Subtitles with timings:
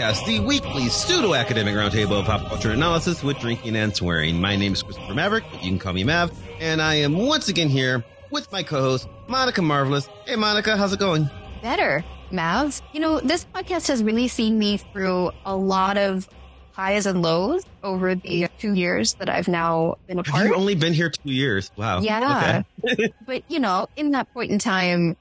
[0.00, 4.40] Vox Popcast, the weekly pseudo academic roundtable of pop culture analysis with drinking and swearing.
[4.40, 7.48] My name is Christopher Maverick, but you can call me Mav, and I am once
[7.48, 10.08] again here with my co-host Monica Marvelous.
[10.26, 11.28] Hey Monica, how's it going?
[11.62, 12.80] Better, Mav.
[12.92, 16.28] You know, this podcast has really seen me through a lot of
[16.72, 20.46] highs and lows over the two years that I've now been a part.
[20.46, 21.70] You've only been here two years.
[21.76, 22.00] Wow.
[22.00, 22.62] Yeah.
[22.82, 23.12] Okay.
[23.26, 25.16] but you know, in that point in time,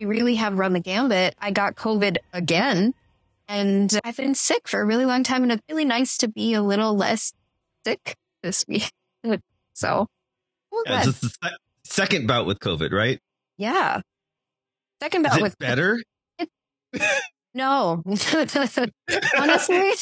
[0.00, 1.36] we really have run the gambit.
[1.40, 2.92] I got COVID again
[3.48, 6.54] and I've been sick for a really long time and it's really nice to be
[6.54, 7.32] a little less
[7.86, 8.90] sick this week.
[9.74, 10.06] so,
[10.70, 11.52] well, Yeah, just the sec-
[11.84, 13.20] second bout with COVID, right?
[13.58, 14.00] yeah.
[15.02, 16.02] Second bout it with better?
[17.54, 19.92] No, honestly,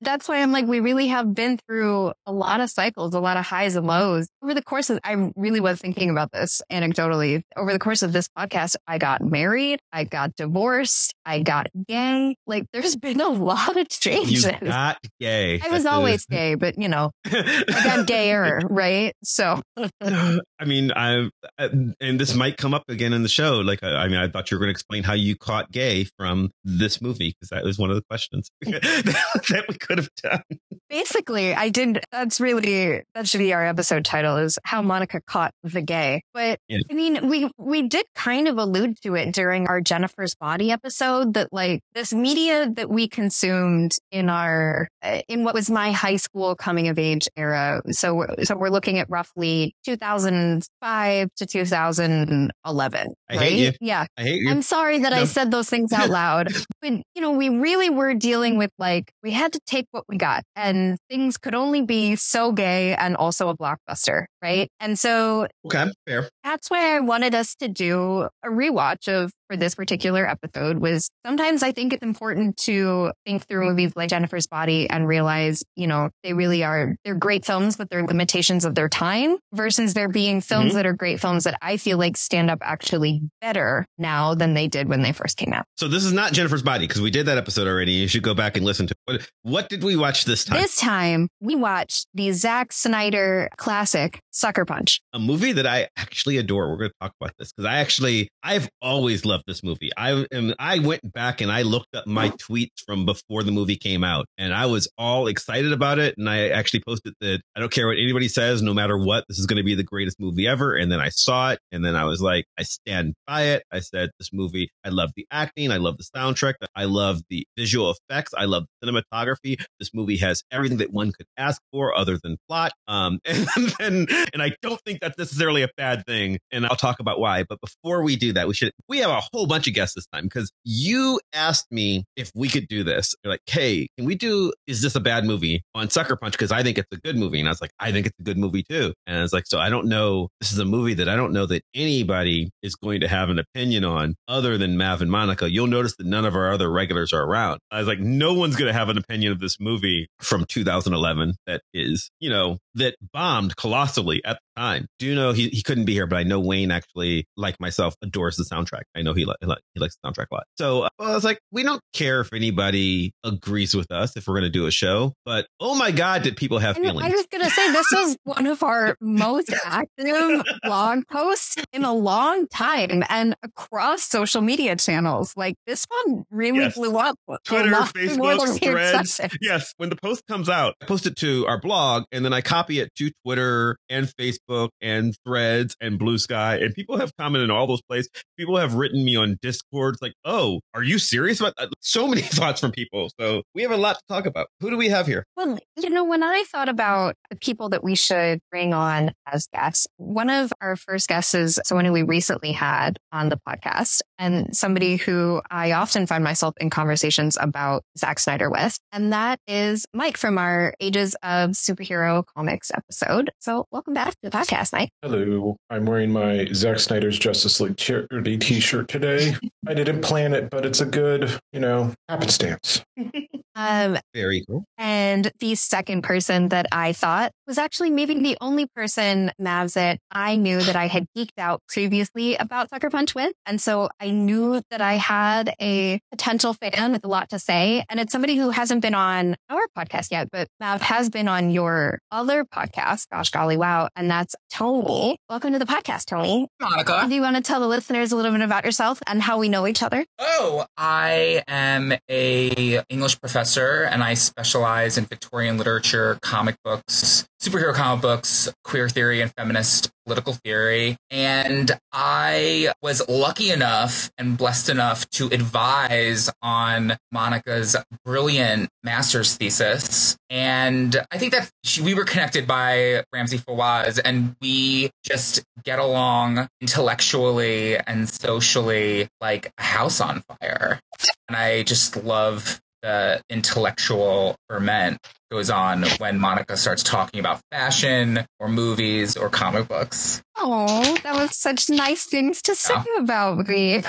[0.00, 3.36] that's why I'm like, we really have been through a lot of cycles, a lot
[3.36, 7.42] of highs and lows over the course of, I really was thinking about this anecdotally.
[7.56, 12.36] Over the course of this podcast, I got married, I got divorced, I got gay.
[12.46, 14.44] Like there's been a lot of changes.
[14.44, 15.60] You got gay.
[15.60, 19.14] I was always gay, but you know, I got gayer, right?
[19.24, 19.60] So
[20.00, 21.68] I mean, I uh,
[22.00, 23.56] and this might come up again in the show.
[23.56, 26.06] Like, I, I mean, I thought you were going to explain how you caught gay
[26.16, 30.42] from this movie because that was one of the questions that we could have done.
[30.88, 35.52] basically i did that's really that should be our episode title is how monica caught
[35.64, 36.78] the gay but Yeah.
[36.90, 41.34] i mean we we did kind of allude to it during our jennifer's body episode
[41.34, 46.16] that like this media that we consumed in our uh, in what was my high
[46.16, 53.36] school coming of age era so so we're looking at roughly 2005 to 2011 I
[53.36, 53.72] hate you.
[53.80, 54.50] yeah I hate you.
[54.50, 56.48] I'm sorry that I said those things out loud.
[56.80, 60.16] but, you know, we really were dealing with like, we had to take what we
[60.16, 64.26] got and things could only be so gay and also a blockbuster.
[64.42, 64.70] Right.
[64.80, 66.28] And so okay, fair.
[66.44, 71.10] that's why I wanted us to do a rewatch of for this particular episode was
[71.24, 75.86] sometimes I think it's important to think through movies like Jennifer's Body and realize, you
[75.86, 80.08] know, they really are they're great films, but they're limitations of their time versus there
[80.08, 80.74] being films Mhm.
[80.74, 84.68] that are great films that I feel like stand up actually better now than they
[84.68, 85.64] did when they first came out.
[85.76, 87.92] So this is not Jennifer's body because we did that episode already.
[87.92, 89.30] You should go back and listen to what.
[89.42, 90.60] What did we watch this time?
[90.60, 95.00] This time we watched the Zack Snyder classic Sucker Punch.
[95.12, 96.68] a movie that I actually adore.
[96.68, 99.90] We're going to talk about this because I actually I've always loved this movie.
[99.96, 103.76] I am I went back and I looked up my tweets from before the movie
[103.76, 106.16] came out, and I was all excited about it.
[106.18, 109.38] And I actually posted that I don't care what anybody says, no matter what, this
[109.38, 110.74] is going to be the greatest movie ever.
[110.74, 113.62] And then I saw it, and then I was like, I stand by it.
[113.70, 114.68] I said this movie.
[114.84, 115.70] I love the acting.
[115.70, 116.54] I love the soundtrack.
[116.74, 118.32] I love the visual effects.
[118.36, 119.62] I love the cinematography.
[119.78, 122.72] This movie has everything that one could ask for, other than plot.
[122.88, 123.46] Um, and
[123.78, 126.38] then and I don't think that's necessarily a bad thing.
[126.50, 127.44] And I'll talk about why.
[127.48, 130.06] But before we do that, we should we have a whole bunch of guests this
[130.06, 133.14] time because you asked me if we could do this.
[133.22, 136.32] You're like, hey, can we do is this a bad movie on Sucker Punch?
[136.32, 137.40] Because I think it's a good movie.
[137.40, 138.92] And I was like, I think it's a good movie too.
[139.06, 140.28] And I was like, so I don't know.
[140.40, 143.38] This is a movie that I don't know that anybody is going to have an
[143.38, 145.50] opinion on other than Mav and Monica.
[145.50, 147.60] You'll notice that none of our other regulars are around.
[147.70, 151.34] I was like, no one's going to have an opinion of this movie from 2011
[151.46, 154.86] that is, you know, that bombed colossally at time.
[154.98, 157.94] Do you know he, he couldn't be here, but I know Wayne actually, like myself,
[158.02, 158.82] adores the soundtrack.
[158.94, 160.44] I know he, li- he li- he likes the soundtrack a lot.
[160.58, 164.34] So uh, I was like, we don't care if anybody agrees with us if we're
[164.34, 167.06] going to do a show, but oh my God, did people have And feelings?
[167.06, 171.84] I was going to say, this was one of our most active blog posts in
[171.84, 175.34] a long time and across social media channels.
[175.36, 176.74] Like this one really Yes.
[176.74, 177.16] blew up.
[177.44, 179.20] Twitter, Facebook, Threads.
[179.40, 182.40] Yes, when the post comes out, I post it to our blog and then I
[182.40, 184.36] copy it to Twitter and Facebook
[184.80, 186.56] and Threads and Blue Sky.
[186.56, 188.10] And people have commented in all those places.
[188.38, 189.94] People have written me on Discord.
[189.94, 191.70] It's like, oh, are you serious about that?
[191.80, 193.10] So many thoughts from people.
[193.18, 194.48] So we have a lot to talk about.
[194.60, 195.24] Who do we have here?
[195.36, 199.46] Well, you know, when I thought about the people that we should bring on as
[199.52, 204.00] guests, one of our first guests is someone who we recently had on the podcast
[204.18, 208.78] and somebody who I often find myself in conversations about Zack Snyder with.
[208.92, 213.30] And that is Mike from our Ages of Superhero Comics episode.
[213.40, 214.90] So welcome back to podcast, Mike.
[215.02, 219.34] Hello, I'm wearing my Zack Snyder's Justice League charity T-shirt today.
[219.66, 222.82] I didn't plan it, but it's a good, you know, happenstance.
[223.58, 224.66] Um, Very cool.
[224.76, 229.98] And the second person that I thought was actually maybe the only person, Mavs, that
[230.10, 233.32] I knew that I had geeked out previously about Sucker Punch with.
[233.46, 237.84] And so I knew that I had a potential fan with a lot to say.
[237.88, 241.50] And it's somebody who hasn't been on our podcast yet, but Mav has been on
[241.50, 243.88] your other podcast, Gosh Golly Wow.
[243.94, 245.18] And that's Tony.
[245.28, 246.48] Welcome to the podcast, Tony.
[246.60, 247.06] Monica.
[247.08, 249.48] Do you want to tell the listeners a little bit about yourself and how we
[249.48, 250.04] know each other?
[250.18, 257.74] Oh, I am a English professor and I specialize in Victorian literature, comic books, superhero
[257.74, 260.96] comic books, queer theory and feminist political theory.
[261.10, 270.16] And I was lucky enough and blessed enough to advise on Monica's brilliant master's thesis.
[270.30, 275.78] And I think that she, we were connected by Ramzi Fawaz and we just get
[275.78, 280.80] along intellectually and socially like a house on fire.
[281.28, 284.98] And I just love the intellectual ferment
[285.30, 290.22] goes on when Monica starts talking about fashion or movies or comic books.
[290.38, 293.02] Oh, that was such nice things to say Yeah.
[293.02, 293.82] about me.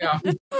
[0.00, 0.18] Yeah.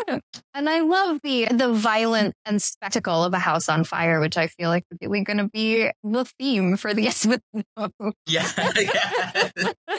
[0.54, 4.46] and I love the the violent and spectacle of a house on fire, which I
[4.46, 7.40] feel like is really going to be the theme for the episode.
[8.26, 8.48] Yeah.
[8.76, 9.50] yeah.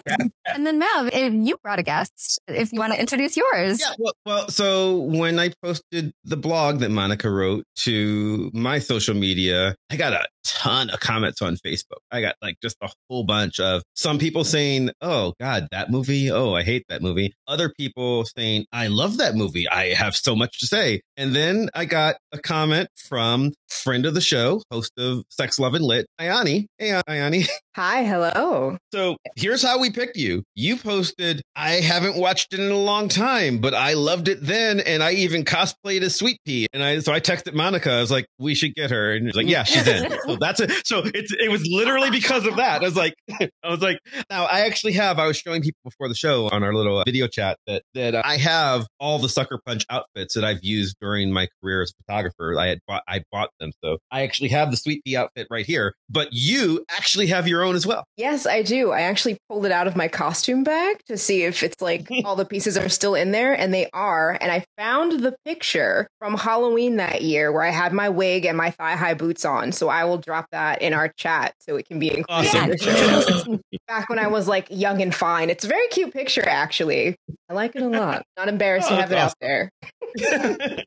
[0.45, 3.81] and then Mav, if you brought a guest, if you want to introduce yours.
[3.81, 9.16] Yeah, well, well, so when I posted the blog that Monica wrote to my social
[9.16, 12.00] media, I got a ton of comments on Facebook.
[12.12, 16.31] I got like just a whole bunch of some people saying, "Oh God, that movie!
[16.31, 19.68] Oh, I hate that movie." Other people saying, "I love that movie.
[19.68, 24.13] I have so much to say." And then I got a comment from friend of
[24.13, 26.65] the show, host of Sex, Love, and Lit, Ayani.
[26.77, 27.47] Hey, Ayani.
[27.75, 28.77] Hi, hello.
[28.94, 30.44] So here's how we picked you.
[30.56, 34.80] You posted, I haven't watched it in a long time, but I loved it then.
[34.80, 36.68] And I even cosplayed as Sweet Pea.
[36.71, 37.92] And I, so I texted Monica.
[37.92, 39.13] I was like, we should get her.
[39.13, 40.09] And she's like, yeah, she's in.
[40.35, 40.71] so that's it.
[40.85, 42.81] So it's, it was literally because of that.
[42.81, 43.15] I was like,
[43.63, 43.99] I was like,
[44.29, 47.03] now I actually have, I was showing people before the show on our little uh,
[47.05, 50.95] video chat that, that uh, I have all the Sucker Punch outfits that I've used
[51.01, 52.57] during my career as a photographer.
[52.57, 53.71] I had bought, I bought them.
[53.83, 57.63] So I actually have the Sweet Pea outfit right here, but you actually have your
[57.63, 58.05] own as well.
[58.17, 58.91] Yes, I do.
[58.91, 62.35] I actually pulled it out of my costume bag to see if it's like all
[62.35, 64.37] the pieces are still in there, and they are.
[64.39, 68.57] And I found the picture from Halloween that year where I had my wig and
[68.57, 69.71] my thigh high boots on.
[69.71, 73.62] So I will drop that in our chat so it can be included Awesome.
[73.88, 75.50] Back when I was like young and fine.
[75.50, 77.16] It's a very cute picture, actually.
[77.50, 78.25] I like it a lot.
[78.38, 79.72] Not oh, embarrassed Oh, to have it out there.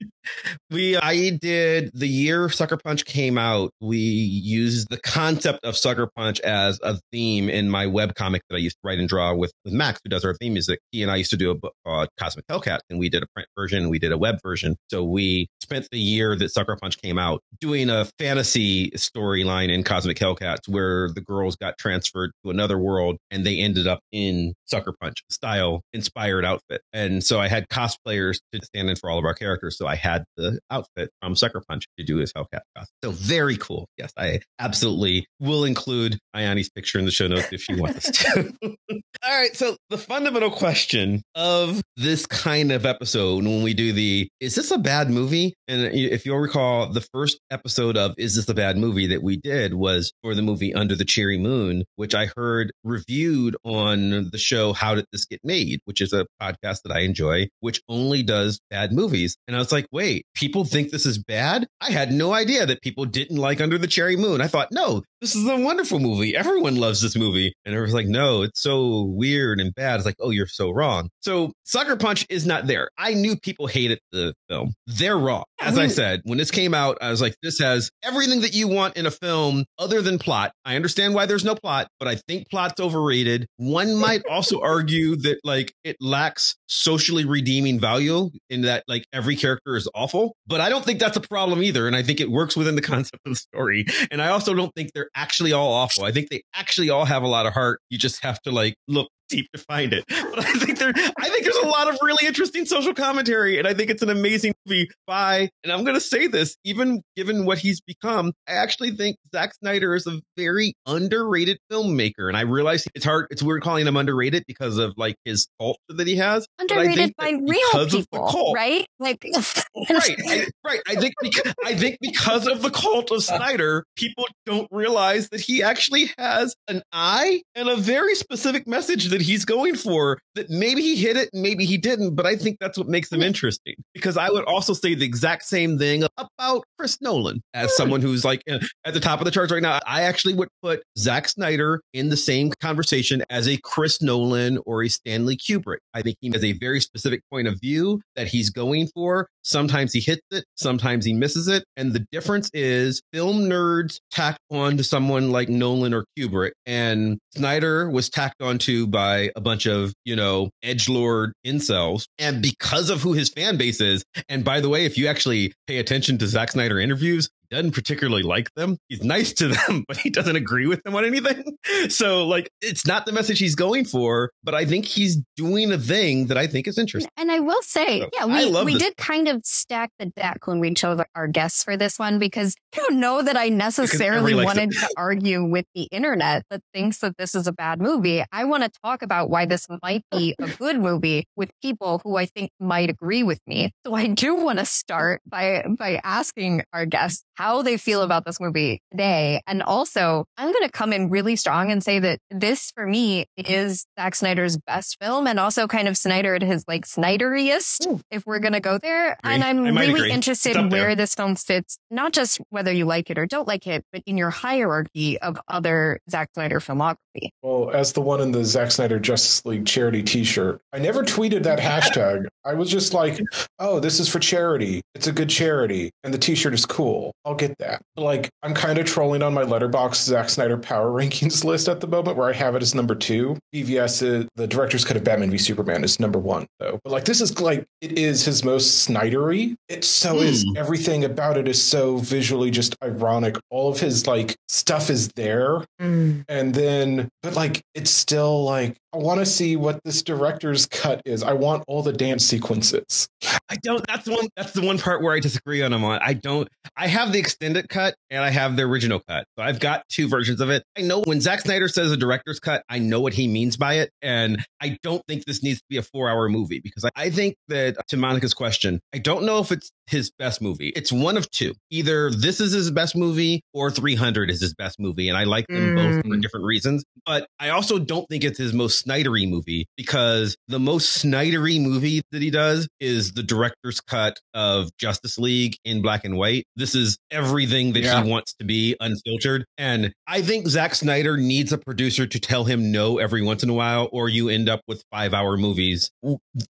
[0.70, 3.70] we I did the year Sucker Punch came out.
[3.80, 8.56] We used the concept of Sucker Punch as a theme in my web comic that
[8.56, 10.80] I used to write and draw with, with Max, who does our theme music.
[10.92, 13.26] He and I used to do a book called Cosmic Hellcat, and we did a
[13.34, 14.76] print version and we did a web version.
[14.90, 19.82] So we spent the year that Sucker Punch came out doing a fantasy storyline in
[19.82, 24.54] Cosmic Hellcats where the girls got transferred to another world and they ended up in
[24.66, 26.82] Sucker Punch style inspired outfit.
[26.92, 29.76] And so I had cosplayers to stand in for all of our characters.
[29.76, 32.94] So I had the outfit from Sucker Punch to do his Hellcat costume.
[33.04, 33.88] So very cool.
[33.96, 38.04] Yes, I absolutely will include Ayani's picture in the show notes if you want us
[38.04, 38.52] to.
[38.90, 39.54] all right.
[39.56, 44.70] So the fundamental question of this kind of episode when we do the is this
[44.70, 45.54] a bad movie?
[45.66, 49.36] And if you'll recall, the first episode of Is This a Bad Movie that we
[49.36, 54.38] did was for the movie Under the Cherry Moon, which I heard reviewed on the
[54.38, 58.22] show How Did This Get Made, which is a podcast that I enjoy, which only
[58.22, 59.36] does bad movies.
[59.46, 61.66] And I was like, wait, people think this is bad?
[61.80, 64.40] I had no idea that people didn't like Under the Cherry Moon.
[64.40, 66.36] I thought, no, this is a wonderful movie.
[66.36, 67.54] Everyone loves this movie.
[67.64, 69.96] And it was like, no, it's so weird and bad.
[69.96, 71.08] It's like, oh, you're so wrong.
[71.20, 72.90] So Sucker Punch is not there.
[72.98, 74.74] I knew people hated the film.
[74.86, 75.44] They're wrong.
[75.60, 75.90] As I hmm.
[75.90, 79.06] said, when this came out, I was like, this has everything that you want in
[79.06, 80.52] a film other than plot.
[80.64, 83.46] I understand why there's no plot, but I think plot's overrated.
[83.56, 89.36] One might also argue that like it lacks socially redeeming value in that like every
[89.36, 91.86] character is awful, but I don't think that's a problem either.
[91.86, 93.86] And I think it works within the concept of the story.
[94.10, 96.04] And I also don't think they're actually all awful.
[96.04, 97.80] I think they actually all have a lot of heart.
[97.90, 100.04] You just have to like look deep to find it.
[100.28, 103.66] But I think there, I think there's a lot of really interesting social commentary, and
[103.66, 105.48] I think it's an amazing movie by.
[105.64, 109.54] And I'm going to say this, even given what he's become, I actually think Zack
[109.54, 112.28] Snyder is a very underrated filmmaker.
[112.28, 115.78] And I realize it's hard, it's weird calling him underrated because of like his culture
[115.88, 116.46] that he has.
[116.58, 118.86] Underrated by real because of the people, cult- right?
[119.00, 119.24] Like,
[119.90, 120.80] right, I, right.
[120.86, 125.40] I think because, I think because of the cult of Snyder, people don't realize that
[125.40, 130.18] he actually has an eye and a very specific message that that he's going for
[130.34, 133.22] that maybe he hit it, maybe he didn't, but I think that's what makes him
[133.22, 133.74] interesting.
[133.92, 137.76] Because I would also say the exact same thing about Chris Nolan as hmm.
[137.76, 139.80] someone who's like at the top of the charts right now.
[139.86, 144.82] I actually would put Zack Snyder in the same conversation as a Chris Nolan or
[144.82, 145.78] a Stanley Kubrick.
[145.94, 149.28] I think he has a very specific point of view that he's going for.
[149.42, 151.64] Sometimes he hits it, sometimes he misses it.
[151.76, 157.18] And the difference is film nerds tacked on to someone like Nolan or Kubrick, and
[157.34, 162.06] Snyder was tacked onto by a bunch of, you know, edge lord incels.
[162.18, 165.52] And because of who his fan base is, and by the way, if you actually
[165.66, 168.78] pay attention to Zack Snyder interviews, doesn't particularly like them.
[168.88, 171.44] He's nice to them, but he doesn't agree with them on anything.
[171.88, 175.78] So, like, it's not the message he's going for, but I think he's doing a
[175.78, 177.10] thing that I think is interesting.
[177.16, 178.82] And I will say, So, yeah, we, we this.
[178.82, 182.54] did kind of stack the deck when we chose our guests for this one because
[182.74, 187.16] I don't know that I necessarily wanted to argue with the internet that thinks that
[187.18, 188.24] this is a bad movie.
[188.32, 192.16] I want to talk about why this might be a good movie with people who
[192.16, 193.72] I think might agree with me.
[193.86, 198.24] So I do want to start by by asking our guests how they feel about
[198.24, 199.40] this movie today.
[199.46, 203.26] And also, I'm going to come in really strong and say that this for me
[203.36, 208.26] is Zack Snyder's best film and also kind of Snyder at his like Snyderiest, if
[208.26, 209.12] we're going to go there.
[209.12, 209.34] Agree.
[209.34, 210.10] And I'm really agree.
[210.10, 210.86] interested in up there.
[210.86, 214.02] where this film fits, not just whether you like it or don't like it, but
[214.04, 217.28] in your hierarchy of other Zack Snyder filmography.
[217.42, 221.44] Well, as the one in the Zack Snyder Justice League charity T-shirt, I never tweeted
[221.44, 222.26] that hashtag.
[222.44, 223.20] I was just like,
[223.60, 224.82] "Oh, this is for charity.
[224.94, 227.12] It's a good charity, and the T-shirt is cool.
[227.28, 231.44] I'll get that." Like, I'm kind of trolling on my Letterboxd Zack Snyder Power Rankings
[231.44, 233.36] list at the moment, where I have it as number two.
[233.54, 236.78] BVS, is, the director's cut of Batman v Superman, is number one, though.
[236.84, 239.54] But like, this is like it is his most Snydery.
[239.68, 240.56] It so is Hmm.
[240.56, 243.36] everything about it is so visually just ironic.
[243.50, 248.96] All of his like stuff is there and then but like it's still like i
[248.96, 253.08] want to see what this director's cut is i want all the dance sequences
[253.50, 253.84] I don't.
[253.86, 254.28] That's the one.
[254.36, 255.98] That's the one part where I disagree on him on.
[256.02, 256.46] I don't.
[256.76, 259.24] I have the extended cut and I have the original cut.
[259.36, 260.62] So I've got two versions of it.
[260.76, 263.74] I know when Zack Snyder says a director's cut, I know what he means by
[263.78, 267.10] it, and I don't think this needs to be a four-hour movie because I, I
[267.10, 270.68] think that to Monica's question, I don't know if it's his best movie.
[270.76, 271.54] It's one of two.
[271.70, 275.46] Either this is his best movie or 300 is his best movie, and I like
[275.48, 276.20] them both for Mm.
[276.22, 276.84] different reasons.
[277.06, 282.02] But I also don't think it's his most Snydery movie because the most Snydery movie
[282.12, 286.44] that he does is the director's cut of Justice League in black and white.
[286.56, 288.02] This is everything that Yeah.
[288.02, 289.44] he wants to be unfiltered.
[289.56, 293.50] And I think Zack Snyder needs a producer to tell him no every once in
[293.50, 295.90] a while, or you end up with five hour movies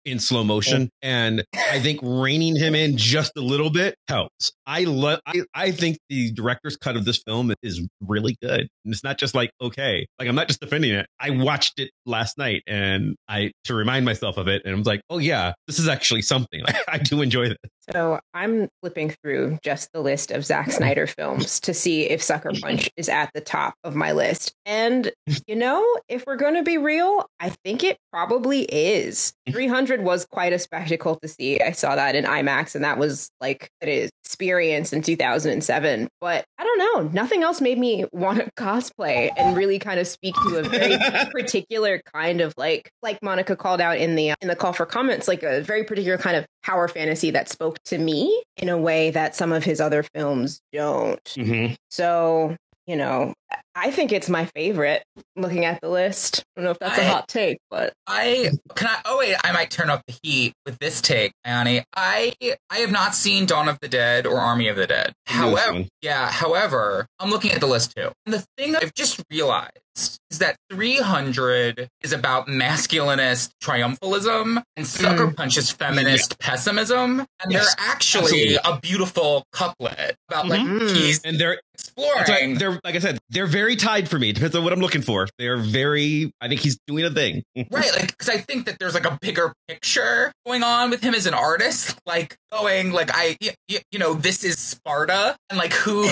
[0.04, 0.90] in slow motion.
[1.02, 4.52] And I think reining him in just a little bit helps.
[4.66, 8.61] I love I, I think the director's cut of this film is really good.
[8.85, 11.07] And it's not just like, okay, like I'm not just defending it.
[11.21, 14.87] I watched it last night and I to remind myself of it and I was
[14.87, 16.62] like, oh yeah, this is actually something.
[16.88, 17.59] I do enjoy this.
[17.90, 22.52] So I'm flipping through just the list of Zack Snyder films to see if Sucker
[22.60, 24.54] Punch is at the top of my list.
[24.64, 25.10] And,
[25.46, 29.32] you know, if we're going to be real, I think it probably is.
[29.50, 31.60] 300 was quite a spectacle to see.
[31.60, 36.08] I saw that in IMAX, and that was like an experience in 2007.
[36.20, 37.10] But I don't know.
[37.12, 40.96] Nothing else made me want to cosplay and really kind of speak to a very
[41.32, 44.86] particular kind of like like Monica called out in the uh, in the call for
[44.86, 48.78] comments like a very particular kind of power fantasy that spoke to me in a
[48.78, 51.23] way that some of his other films don't.
[51.25, 51.75] Mm-hmm.
[51.90, 52.56] So,
[52.87, 53.35] you know,
[53.75, 55.04] I think it's my favorite
[55.37, 56.44] looking at the list.
[56.56, 59.37] I don't know if that's a I- hot take, but I can I oh wait,
[59.42, 61.83] I might turn up the heat with this take, Ayani.
[61.94, 62.35] I
[62.71, 65.12] I have not seen Dawn of the Dead or Army of the Dead.
[65.26, 68.11] However, yeah, however, I'm looking at the list too.
[68.26, 75.30] And the thing I've just realized is that 300 is about masculinist triumphalism and Sucker
[75.30, 77.24] Punch is feminist pessimism.
[77.42, 78.58] And Yes, they're actually absolutely.
[78.64, 80.90] a beautiful couplet about like Mhm.
[80.94, 82.25] he's And they're exploring.
[82.28, 82.59] Right.
[82.59, 84.33] They're like I said, they're very tied for me.
[84.33, 85.28] Depends on what I'm looking for.
[85.38, 86.33] They're very.
[86.40, 87.43] I think he's doing a thing.
[87.71, 91.14] right like because i think that there's like a bigger picture going on with him
[91.14, 93.37] as an artist like going like I,
[93.69, 96.02] you know this is sparta and like who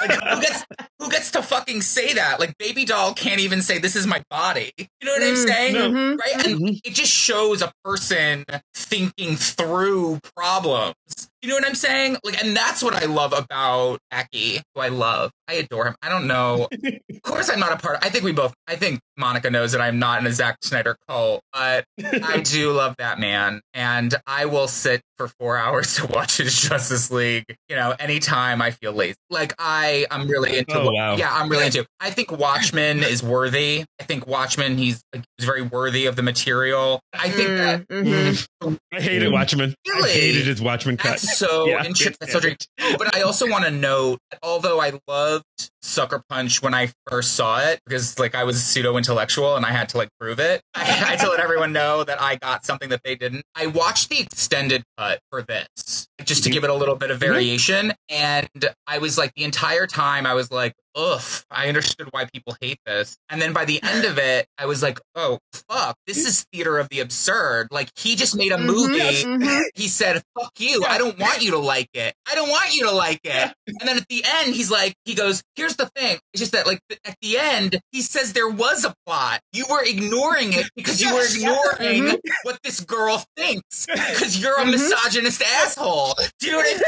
[0.00, 0.64] like who gets
[0.98, 4.22] who gets to fucking say that like baby doll can't even say this is my
[4.30, 6.18] body you know what i'm Mm, saying mhm.
[6.18, 6.80] right and Mhm.
[6.84, 10.94] it just shows a person thinking through problems
[11.42, 12.16] You know what I'm saying?
[12.22, 15.30] Like, and that's what I love about Aki, who I love.
[15.48, 15.94] I adore him.
[16.02, 16.68] I don't know.
[16.84, 17.98] of course, I'm not a part.
[18.02, 18.52] I think we both.
[18.68, 21.84] I think Monica knows that I'm not in a Zack Snyder cult, but
[22.22, 26.60] I do love that man, and I will sit for four hours to watch his
[26.60, 27.44] Justice League.
[27.68, 29.16] You know, anytime I feel lazy.
[29.30, 30.78] Like I, I'm really into.
[30.78, 31.16] Oh, wow.
[31.16, 31.86] Yeah, I'm really into.
[32.00, 33.84] I think Watchmen is worthy.
[34.00, 34.76] I think Watchmen.
[34.78, 37.00] He's like, he's very worthy of the material.
[37.12, 38.78] I think that Mm, mhm.
[38.92, 39.74] I hated Watchmen.
[39.88, 40.10] Really?
[40.10, 41.10] I hated his Watchmen cut.
[41.10, 41.84] that's so Yeah.
[41.84, 42.16] interesting.
[42.20, 42.66] That's so great.
[42.80, 45.44] Oh, but I also want to note, although I loved
[45.82, 49.70] Sucker Punch when I first saw it, because like I was pseudo intellectual and I
[49.70, 52.88] had to like prove it, I had to let everyone know that I got something
[52.90, 53.44] that they didn't.
[53.54, 56.52] I watched the extended cut for this just to Mhm.
[56.52, 58.48] give it a little bit of variation, and
[58.86, 60.74] I was like the entire time I was like.
[60.96, 61.22] Ugh,
[61.52, 63.16] I understood why people hate this.
[63.28, 66.78] And then by the end of it, I was like, oh, fuck, this is theater
[66.80, 67.68] of the absurd.
[67.70, 70.84] Like, he just made a Mhm, movie he said, fuck you.
[70.84, 72.12] I don't want you to like it.
[72.28, 73.52] I don't want you to like it.
[73.68, 76.18] And then at the end, he's like, he goes, here's the thing.
[76.32, 79.40] It's just that, like, at the end, he says there was a plot.
[79.52, 84.64] You were ignoring it because you were ignoring what this girl thinks because you're a
[84.64, 84.72] Mhm.
[84.72, 86.14] misogynist asshole.
[86.38, 86.82] Do you know what I'm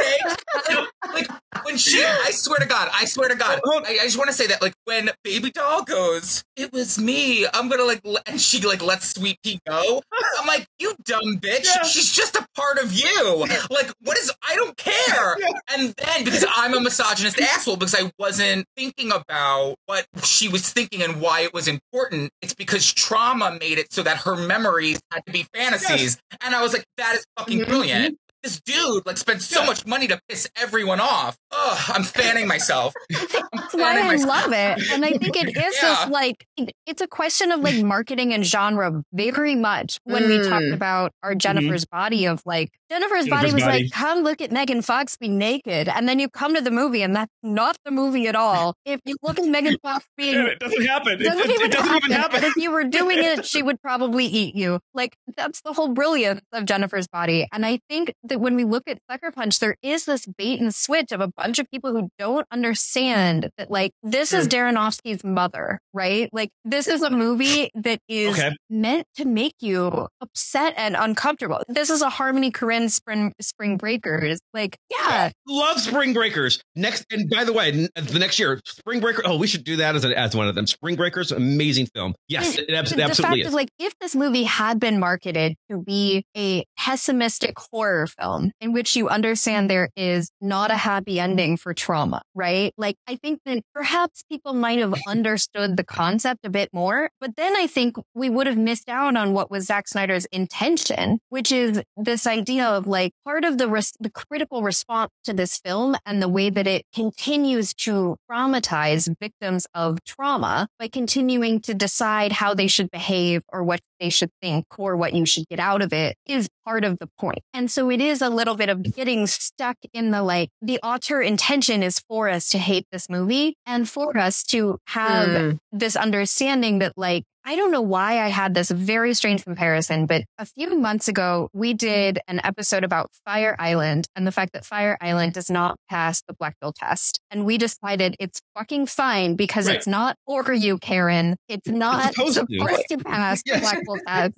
[0.71, 0.87] saying?
[1.15, 1.29] like,
[1.65, 4.35] when she, I swear to God, I swear to God, I, I just want to
[4.37, 7.47] say that, like, when Baby Doll goes, it was me.
[7.53, 10.03] I'm gonna like, le-, and she like lets Sweet Pea go.
[10.41, 11.65] I'm like, you dumb bitch.
[11.65, 11.83] Yeah.
[11.85, 13.47] She's just a part of you.
[13.71, 14.31] Like, what is?
[14.49, 15.37] I don't care.
[15.73, 20.73] And then because I'm a misogynist asshole because I wasn't thinking about what she was
[20.73, 22.31] thinking and why it was important.
[22.41, 26.19] It's because trauma made it so that her memories had to be fantasies.
[26.41, 27.67] And I was like, that is fucking Mhm.
[27.69, 28.19] brilliant.
[28.42, 29.66] This dude like spent so Yeah.
[29.66, 31.37] much money to piss everyone off.
[31.52, 32.92] Ugh, I'm fanning myself.
[33.12, 33.18] I'm
[33.52, 34.28] That's why I myself.
[34.28, 34.90] love it.
[34.92, 35.88] And I think it is Yeah.
[36.04, 36.44] this like
[36.87, 40.75] it's a question of like marketing and genre very much when we talked Mm.
[40.75, 43.84] about our Jennifer's body of like Jennifer's, body was body.
[43.84, 45.88] like, come look at Megan Fox be naked.
[45.88, 48.75] And then you come to the movie and that's not the movie at all.
[48.84, 51.14] If you look at Megan Fox being Yeah, it doesn't happen.
[51.14, 52.11] It, doesn't it- even it doesn't happen.
[52.11, 52.37] even happen.
[52.38, 54.78] And if you were doing it, she would probably eat you.
[54.92, 57.46] Like that's the whole brilliance of Jennifer's body.
[57.52, 60.75] And I think that when we look at Sucker Punch, there is this bait and
[60.75, 65.79] switch of a bunch of people who don't understand that like this is Darrenofsky's mother,
[65.93, 66.29] right?
[66.33, 68.51] Like this is a movie that is Okay.
[68.71, 71.61] meant to make you upset and uncomfortable.
[71.69, 74.41] This is a Harmony Korine Spring Spring Breakers.
[74.55, 76.61] Like, yeah, Love Spring Breakers.
[76.75, 79.23] Next, and by the way, uh, the next year, Spring Breaker.
[79.25, 80.66] Oh, we should do that as a, as one of them.
[80.66, 82.14] Spring Breakers, amazing film.
[82.29, 83.49] Yes, it, abs- it the absolutely fact is.
[83.49, 88.21] is like if this movie had been marketed to be a pessimistic horror film
[88.61, 92.72] in which you understand there is not a happy ending for trauma, right?
[92.76, 97.37] Like I think that perhaps people might have understood the concept a bit more, but
[97.37, 101.52] then I think we would have missed out on what was Zack Snyder's intention, which
[101.52, 105.96] is this idea of like part of the res- the critical response to this film
[106.06, 112.32] and the way that it continues to traumatize victims of trauma by continuing to decide
[112.32, 115.81] how they should behave or what they should think or what you should get out
[115.81, 117.38] of it is part of the point.
[117.55, 121.23] And so it is a little bit of getting stuck in the like, the author
[121.23, 125.59] intention is for us to hate this movie and for us to have Mm.
[125.71, 130.22] this understanding that like I don't know why I had this very strange comparison, but
[130.38, 134.64] a few months ago we did an episode about Fire Island and the fact that
[134.64, 137.20] Fire Island does not pass the Bechdel test.
[137.31, 139.76] And we decided it's fucking fine because Right.
[139.76, 141.37] it's not for you, Karen.
[141.48, 142.96] It's not supposed supposed, to.
[142.98, 143.70] to pass Yes.
[143.72, 144.35] the Bechdel test.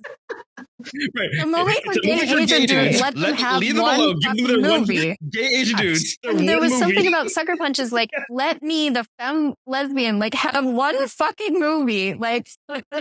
[1.15, 1.29] Right.
[1.39, 3.01] The movie It's for gay movie for Asian dudes, dudes.
[3.01, 4.19] let them have leave them one alone.
[4.19, 5.17] Give them their one- movie.
[5.29, 6.17] Gay Asian dudes.
[6.23, 6.79] There was movie.
[6.81, 11.59] something about Sucker Punch is like, let me, the femme lesbian, like have one fucking
[11.59, 12.13] movie.
[12.13, 12.47] Like,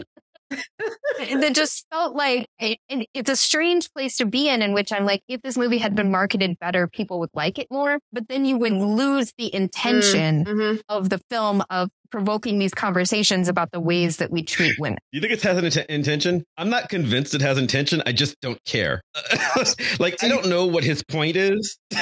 [0.50, 4.92] that just felt like it, it- it's a strange place to be in, in which
[4.92, 7.98] I'm like, if this movie had been marketed better, people would like it more.
[8.12, 10.80] But then you would lose the intention Mhm.
[10.88, 14.98] of the film of provoking these conversations about the ways that we treat women.
[15.10, 16.44] You think it has an int- intention?
[16.56, 18.02] I'm not convinced it has intention.
[18.06, 19.00] I just don't care.
[19.98, 21.76] like I don't know what his point is.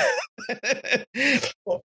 [0.51, 1.41] I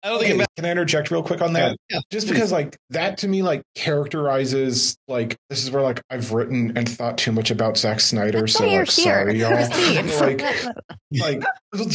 [0.03, 1.77] don't think Okay, it can I interject real quick on that?
[1.89, 2.33] Yeah, Just please.
[2.33, 6.87] because like that to me like characterizes like this is where like I've written and
[6.87, 9.55] thought too much about Zack Snyder, That's so why you're like sorry y'all.
[10.25, 10.41] Like
[11.11, 11.43] like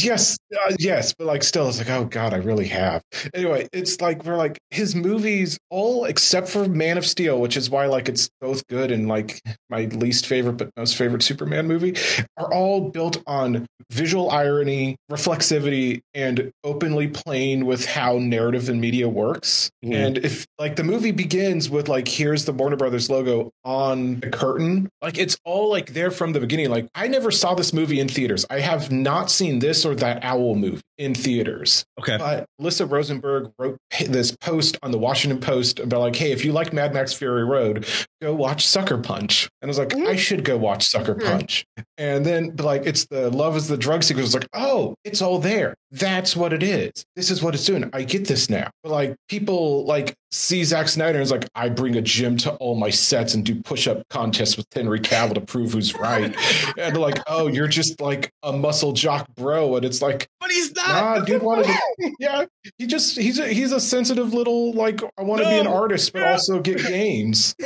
[0.03, 3.01] yes uh, yes but like still it's like oh god i really have
[3.33, 7.69] anyway it's like we're like his movies all except for man of steel which is
[7.69, 11.95] why like it's both good and like my least favorite but most favorite superman movie
[12.37, 19.07] are all built on visual irony reflexivity and openly playing with how narrative and media
[19.09, 19.69] works.
[19.83, 19.93] Mhm.
[19.95, 24.29] And if like the movie begins with like here's the Warner Brothers logo on the
[24.29, 26.69] curtain, like it's all like there from the beginning.
[26.69, 28.45] Like I never saw this movie in theaters.
[28.49, 31.83] I have not seen this or that Owl movie in theaters.
[31.99, 32.17] Okay.
[32.17, 36.51] But Alyssa Rosenberg wrote this post on the Washington Post about like, hey, if you
[36.51, 37.87] like Mad Max Fury Road,
[38.21, 39.49] go watch Sucker Punch.
[39.61, 41.21] And I was like, I should go watch Sucker Hmm.
[41.25, 41.65] Punch.
[41.97, 44.27] And then but like it's the love is the drug sequence.
[44.27, 45.73] It's like, oh, it's all there.
[45.91, 46.91] That's what it is.
[47.15, 47.89] This is what it's doing.
[47.93, 48.69] I get this now.
[48.83, 52.51] But like people like see Zack Snyder and is like, I bring a gym to
[52.55, 56.23] all my sets and do push-up contests with Henry Cavill to prove who's right.
[56.77, 59.75] and they're like, oh, you're just like a muscle jock bro.
[59.75, 60.87] And it's like, But he's not.
[60.87, 61.77] Nah, dude wanted to.
[62.19, 62.45] Yeah,
[62.77, 66.13] he just he's a he's a sensitive little like I want to be an artist,
[66.13, 67.55] but also get games.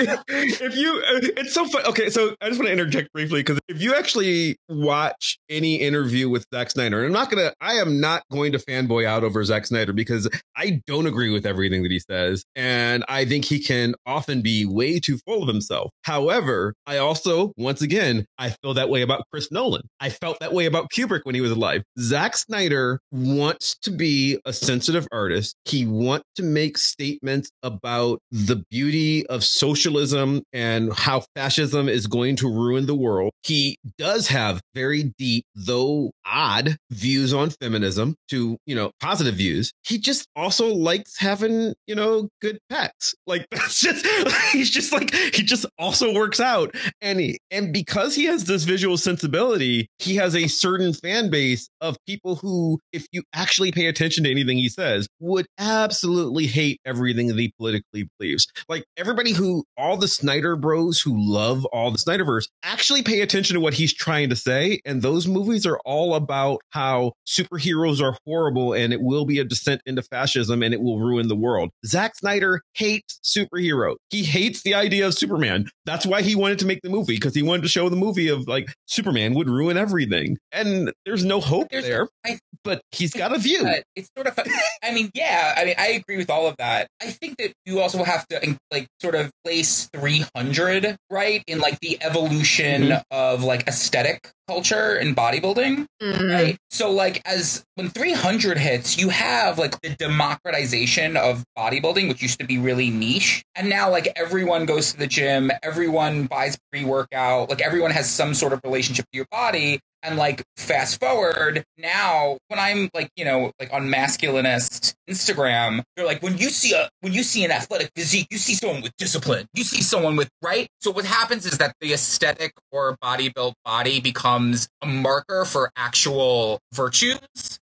[0.00, 1.00] if you
[1.36, 4.56] it's so fun okay so i just want to interject briefly because if you actually
[4.68, 8.58] watch any interview with Zack Snyder and i'm not gonna i am not going to
[8.58, 13.04] fanboy out over Zack Snyder because i don't agree with everything that he says and
[13.08, 17.82] i think he can often be way too full of himself however i also once
[17.82, 21.34] again i feel that way about chris nolan i felt that way about kubrick when
[21.34, 26.78] he was alive Zack Snyder wants to be a sensitive artist he wants to make
[26.78, 33.32] statements about the beauty of socialism and how fascism is going to ruin the world.
[33.42, 39.72] He does have very deep, though odd, views on feminism to, you know, positive views.
[39.84, 43.14] He just also likes having, you know, good pets.
[43.26, 44.06] Like that's just
[44.52, 46.74] he's just like he just also works out.
[47.00, 51.68] And he, and because he has this visual sensibility, he has a certain fan base
[51.80, 56.80] of people who, if you actually pay attention to anything he says, would absolutely hate
[56.84, 58.46] everything that he politically believes.
[58.68, 63.54] Like everybody who, all the Snyder bros who love all the Snyderverse actually pay attention
[63.54, 64.80] to what he's trying to say.
[64.84, 69.44] And those movies are all about how superheroes are horrible and it will be a
[69.44, 71.70] descent into fascism and it will ruin the world.
[71.84, 73.96] Zack Snyder hates superheroes.
[74.10, 75.68] He hates the idea of Superman.
[75.84, 78.28] That's why he wanted to make the movie because he wanted to show the movie
[78.28, 80.38] of like Superman would ruin everything.
[80.52, 83.68] And there's no hope There's- there, I- but he's got a view.
[83.96, 84.38] It's sort of,
[84.84, 86.86] I mean, yeah, I mean, I agree with all of that.
[87.02, 91.78] I think that you also have to like sort of place 300 right in like
[91.80, 93.02] the evolution Mhm.
[93.10, 95.86] of like aesthetic culture and bodybuilding.
[96.02, 96.32] Mhm.
[96.32, 96.56] Right.
[96.70, 102.40] So like as when 300 hits, you have like the democratization of bodybuilding, which used
[102.40, 103.42] to be really niche.
[103.54, 108.34] And now like everyone goes to the gym, everyone buys pre-workout, like everyone has some
[108.34, 109.80] sort of relationship to your body.
[110.02, 116.06] And like fast forward now, when I'm like, you know, like on masculinist Instagram, they're
[116.06, 118.92] like, when you see a when you see an athletic physique, you see someone with
[118.98, 119.46] discipline.
[119.54, 120.68] You see someone with right.
[120.80, 125.70] So what happens is that the aesthetic or body built body becomes a marker for
[125.76, 127.18] actual virtues.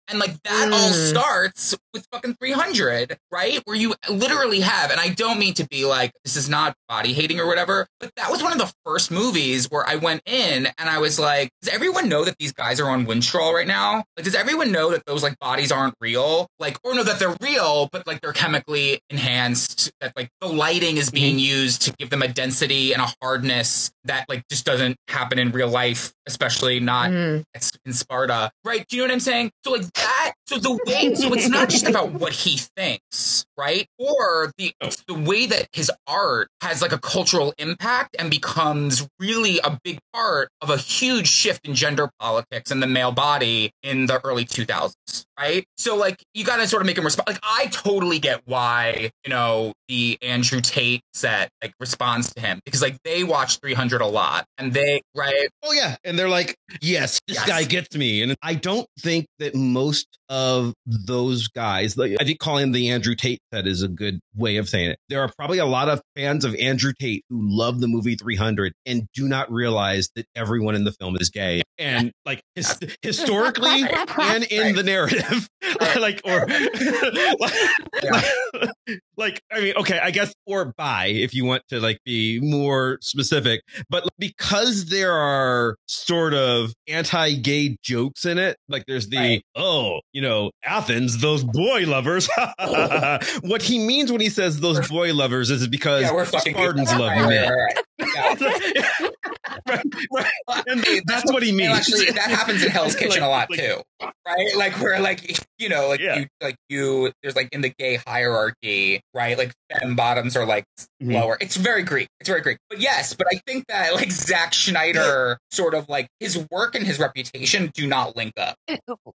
[0.08, 1.08] And like that all Mm.
[1.10, 3.60] starts with fucking 300, right?
[3.64, 7.14] Where you literally have, and I don't mean to be like, this is not body
[7.14, 10.68] hating or whatever, but that was one of the first movies where I went in
[10.78, 14.04] and I was like, does everyone know that these guys are on Winstrol right now?
[14.16, 16.48] Like, does everyone know that those like bodies aren't real?
[16.58, 20.96] Like, or know that they're real, but like they're chemically enhanced, that like the lighting
[20.96, 21.62] is being mm-hmm.
[21.62, 25.50] used to give them a density and a hardness that like just doesn't happen in
[25.50, 27.42] real life, especially not mm.
[27.54, 28.86] it's in Sparta, right?
[28.88, 29.50] Do you know what I'm saying?
[29.64, 33.86] So like that, so the way, so it's not just about what he thinks, right?
[33.98, 34.90] Or the oh.
[35.08, 39.98] the way that his art has like a cultural impact and becomes really a big
[40.12, 44.44] part of a huge shift in gender politics and the male body in the early
[44.44, 44.94] 2000s,
[45.38, 45.64] right?
[45.76, 47.28] So like you got to sort of make him respond.
[47.28, 52.60] Like I totally get why you know the Andrew Tate set like responds to him
[52.64, 56.56] because like they watch 300 a lot and they right Oh yeah, and they're like,
[56.82, 57.46] "Yes, this Yes.
[57.46, 62.38] guy gets me." And I don't think that most of those guys, like I think
[62.38, 64.98] calling the Andrew Tate that is a good way of saying it.
[65.08, 68.72] There are probably a lot of fans of Andrew Tate who love the movie 300
[68.84, 71.62] and do not realize that everyone in the film is gay.
[71.78, 73.84] And like his, historically
[74.18, 75.48] and in the narrative,
[75.98, 76.46] like or
[77.40, 78.70] like
[79.16, 82.98] Like i mean, okay, I guess or bi if you want to like be more
[83.00, 89.42] specific, but because there are sort of anti-gay jokes in it, like there's the Right.
[89.56, 92.28] oh, you know, Athens, those boy lovers.
[93.42, 97.10] what he means when he says those boy lovers is because yeah, Spartans right, love
[97.10, 97.52] right, men.
[97.52, 98.64] right, right.
[98.74, 99.08] Yeah.
[99.68, 100.64] right, right.
[100.66, 101.72] And that's what he means.
[101.76, 104.56] Actually, that happens in Hell's Kitchen a lot Like- too, right?
[104.56, 106.18] Like where like you know, like Yeah.
[106.18, 108.73] you like you there's like in the gay hierarchy,
[109.14, 109.36] right?
[109.38, 110.64] Like femme bottoms are like
[111.02, 111.14] Mhm.
[111.14, 111.36] lower.
[111.40, 112.08] It's very Greek.
[112.20, 112.58] It's very Greek.
[112.70, 116.86] But yes, but I think that like Zack Snyder sort of like his work and
[116.86, 118.56] his reputation do not link up.